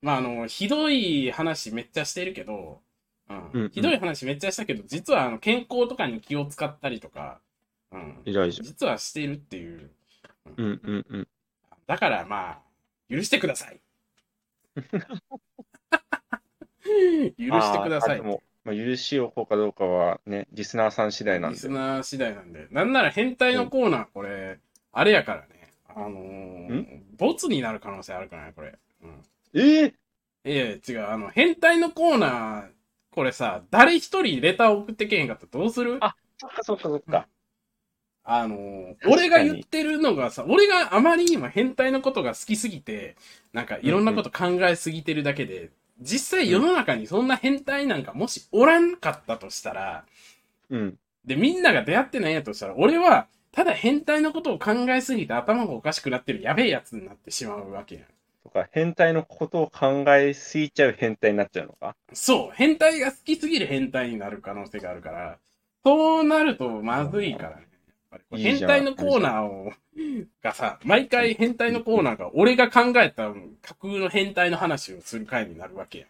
[0.00, 2.80] まあ、あの、ひどい話めっちゃしてるけど、
[3.28, 3.36] うん。
[3.36, 7.40] うんうんひどい話めっちゃしたけど、実はあの健康とかに気を使ったりとか、
[7.92, 8.22] うん。
[8.24, 8.52] 偉い。
[8.52, 9.90] 実はしてるっていう。
[10.56, 11.28] うんうんうん。
[11.92, 13.78] だからまあ、許してください。
[16.84, 18.22] 許してくださいあ
[18.64, 21.68] まあ、許しをこうかどうかはね、リスナーさん次第なんでリス。
[21.68, 22.66] ナー次第なんで。
[22.70, 24.58] なんなら変態のコーナー、これ、
[24.92, 25.74] あれやからね。
[25.88, 28.78] あのー、ボツになる可能性あるからね、これ。
[29.02, 29.22] うん。
[29.54, 29.94] ええ
[30.44, 31.08] いやいや、違う。
[31.10, 32.70] あの、変態のコーナー、
[33.10, 35.98] これさ、誰一人レター送ってけへんかったらどうする？
[36.00, 37.28] あそっかそっかそっか。
[38.24, 43.16] あの俺が言ってるのがさ、俺があまりにも変態のことが好きすぎて、
[43.52, 45.70] なんかいろんなこと考えすぎてるだけで、
[46.00, 50.04] 実際世の中にそんな変態なんかもしおらんかったとしたら、
[50.70, 50.98] うん。
[51.24, 58.04] で、みんなが出会ってないんやとしたら、俺は、ただ変態のことを考えすぎて頭がおかしくなってるやべえやつになってしまうわけやん。
[58.42, 61.94] とか、変態のことを考えすぎちゃう変態になっちゃうのか？
[62.12, 65.38] そう、変態が好きすぎる変態になる可能性があるから、
[65.84, 67.66] そうなるとまずいからね。
[68.30, 69.72] 変態のコーナーを、
[70.42, 73.32] がさ、毎回変態のコーナーが俺が考えた
[73.62, 76.08] 架空の変態の話をする回になるわけやん。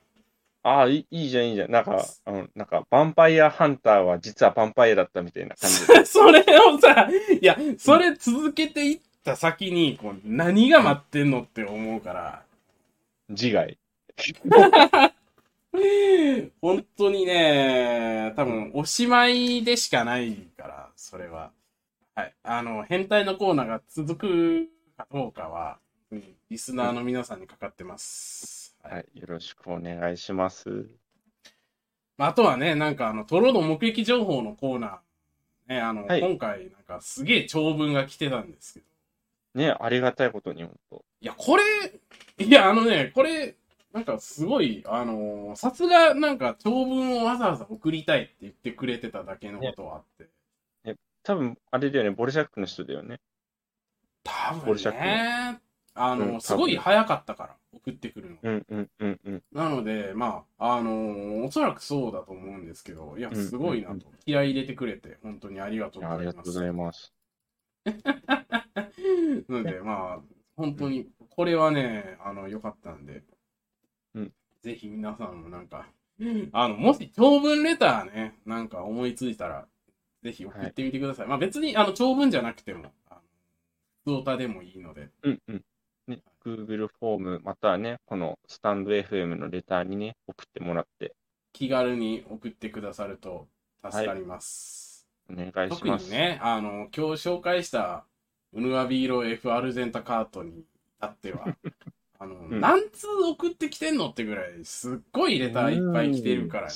[0.65, 1.73] ああ、いいじゃん、いいじゃん。
[1.73, 6.05] なんか、あの、なんか、ヴァンパイアハンターは実はヴァンパイアだったみたいな感じで。
[6.07, 7.09] それをさ、
[7.41, 12.45] いや、それ続けていった先に、こう何が待ってんのって思うから、
[13.29, 13.77] 自害。
[16.61, 21.51] 本当にね、多分おしまいでしかないから、それは。
[22.15, 22.35] はい。
[22.43, 25.79] あの、変態のコーナーが続くかどうかは、
[26.11, 28.77] うんリスナーの皆さんにかかってます。
[28.83, 28.93] はい。
[28.97, 29.07] はい。
[29.15, 30.87] よろしくお願いします。
[32.19, 38.81] まああとはね、なんかあの、トロード目撃情報のコーナー、ね、あの、はい今回なんかすげえ長文が来てたんですけ
[39.55, 41.63] ど、ね、ありがたいことに、本当いや、これ、
[42.45, 43.57] いや、あのね、これ、
[43.93, 50.29] なんかすごい、あのーさすがなんか長文をわざわざ送りたいって言ってくれてただけのことはあって。
[51.25, 53.21] 多分、あれだよね、ボルシャックの人だよね。
[54.25, 55.61] 多分ボルシャックね。
[55.95, 58.37] あの、うんすごい早かったから、送ってくるの。
[58.43, 59.43] うんうんうんうん。
[59.53, 64.07] なので、まあ、あのーおそらくそうだと思うんですけど、いや、うんすごいなと。
[64.25, 66.23] 気合い入れてくれて、本当にありがとうごあざいます。
[66.23, 67.13] りがとうございます。
[69.49, 70.21] なので、まあ、
[70.57, 73.23] 本当に、これはね、あの、良かったんで、
[74.15, 75.87] うんぜひ皆さんもなんか、
[76.53, 79.67] あの、もし長文レターね、なんか思いついたら、
[80.23, 81.27] ぜひ送ってみてください。
[81.27, 82.93] まあ別に、あの、長文じゃなくても、
[84.05, 85.65] 普通歌でもいいので、うんうん。
[86.07, 91.15] ね、Google フォーム、またはね、このスタンド FM のレターにね、送ってもらって、
[91.53, 93.47] 気軽に送ってくださると
[93.89, 95.07] 助かります。
[95.31, 96.05] お願いし特ます。
[96.05, 98.07] にね、あの、今日紹介した、
[98.53, 100.65] ウヌアビーロ F アルゼンタカートに
[100.99, 101.47] 至っては、
[102.19, 106.71] あの、ん何通送ってきてんのってぐらい、すっごいレターいっぱい来てるからね。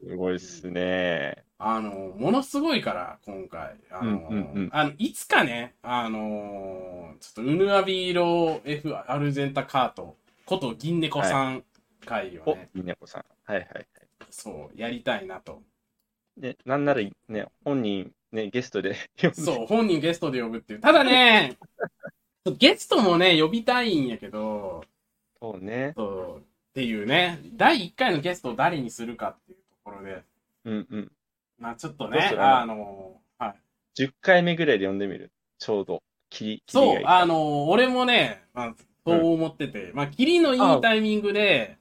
[0.00, 1.44] すごいっすね。
[1.64, 3.76] あの、ものすごいから、今回。
[3.90, 11.64] あの、うんうんうんあのいつかね、あの、ちょっとウヌアビーロ F アルゼンタカートこと銀猫さん
[12.04, 13.24] 会をおね、、みねこさん。
[13.44, 13.86] はいはいはい。
[14.30, 15.62] そう、やりたいなと。
[16.36, 20.80] で、なんならね、本人、ね、ゲストで呼んでそう、本人ゲストで呼ぶっていう。
[20.80, 21.56] ただね、
[22.58, 24.84] ゲストもね、呼びたいんやけど、
[25.40, 25.92] そうね。
[25.96, 26.42] そう、っ
[26.74, 30.22] ていうね、第1回のゲストを誰にするかっていうところで、
[30.64, 31.12] うんうん。
[31.62, 33.54] まあちょっとねあの、は
[33.96, 34.02] い。
[34.02, 35.30] 10回目ぐらいで呼んでみる？
[35.58, 36.02] ちょうど。
[36.28, 38.74] 切り、切りそうあの、俺もね、まあ、
[39.06, 41.76] そう思ってて、まあ、キリのいいタイミングで、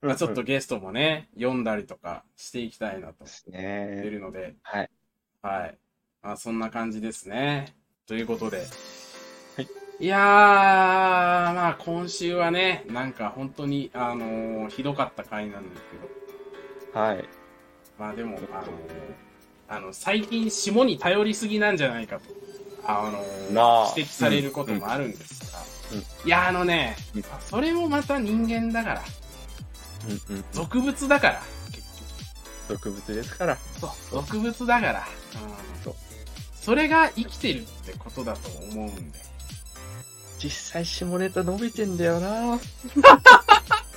[0.00, 4.02] まあ、ちょっとでゲストもね、読んだりとかしていきたいなとす思ってね。
[4.08, 4.90] るので、はい。
[5.42, 5.78] はい。
[6.22, 7.74] まあ、そんな感じですね。
[8.06, 8.58] ということで。
[8.58, 8.64] は
[9.62, 9.68] い。
[10.00, 17.28] いやー、まあ、今週はね、なんか本当に、あのーひどかった回なんですけど、はい。
[17.98, 18.68] まあでも、あのー
[19.70, 22.22] あの、最近、霜に頼りすぎなんじゃないかと、
[22.86, 23.10] あ
[23.52, 25.58] の指摘されることもあるんですが、
[25.92, 29.02] うんいや、あのねうん、それもまた人間だから、
[30.30, 30.44] うんうん。
[30.52, 31.42] 俗物だから、
[31.72, 31.86] 結
[32.68, 33.56] 植物ですから。
[33.56, 33.80] 局。
[33.80, 35.08] そう、俗物だから。
[35.34, 35.94] うんそう
[36.54, 39.18] それが生きてるってことだと思うんで。
[40.38, 42.58] 実際下ネタ伸びてんだよな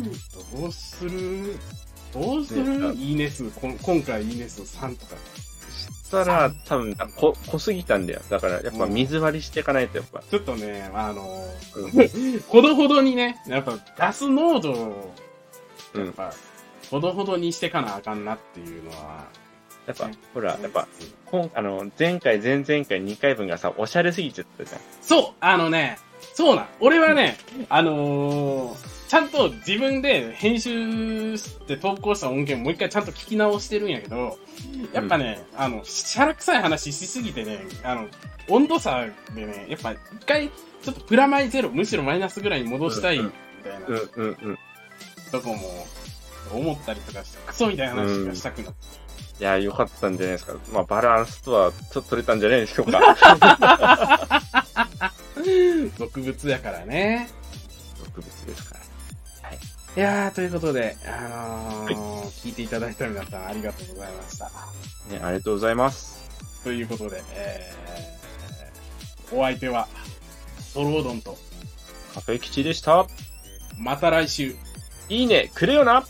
[0.00, 1.56] どうする？
[2.14, 2.94] どうする？
[2.94, 5.16] いいね数、こん今回いいね数3とか。
[6.10, 8.20] そしたら、多分、こ、濃すぎたんだよ。
[8.28, 10.22] だから、やっぱ水割りしていかないと、やっぱ。
[10.30, 11.90] ちょっとね、あの、うん。
[12.48, 15.14] ほどほどにね、やっぱガス濃度を、
[15.94, 16.04] うん。
[16.04, 16.34] やっぱ、
[16.90, 19.24] ほどほどにしてかなあかんなっていうのは、
[19.86, 20.86] やっぱ、ほら、やっぱ、
[21.30, 24.80] 今、あの、前回、前々回2回分がさ、おしゃれすぎちゃったじゃん。
[25.00, 25.96] そうあのね、
[26.34, 26.68] そうなん。
[26.80, 27.38] 俺はね、
[27.70, 34.38] あのーちゃんと自分で編集して投稿した音源もう一回ちゃんと聞き直してるんやけど、
[34.94, 38.06] やっぱね、あの、しゃらくさい話しすぎてね、あの、
[38.48, 39.04] 温度差
[39.34, 43.30] でね、やっぱ一回ちょっとプラマイゼロ、むしろマイナスぐらいに戻したいみ
[43.62, 44.58] たいなうん、うん、うん。
[45.30, 45.86] とこも
[46.50, 49.42] 思ったりとかして、クソみたいな話がしたくなって。
[49.42, 50.54] いや、良かったんじゃないですか。
[50.72, 54.40] まあ、バランスとは、ちょっと取れたんじゃないでしょうか。
[55.98, 57.28] 俗 物やからね。
[58.02, 58.81] 特別ですから。
[59.94, 64.46] いやー、ということで、あのー聞いていただいた皆さんありがとうございました。
[64.46, 66.22] ね、ありがとうございます。
[66.64, 69.86] ということで、えー、お相手は、
[70.74, 71.36] トロードンと、
[72.14, 73.06] カフェ吉でした。
[73.78, 74.56] また来週。
[75.08, 76.04] いいね、くれよな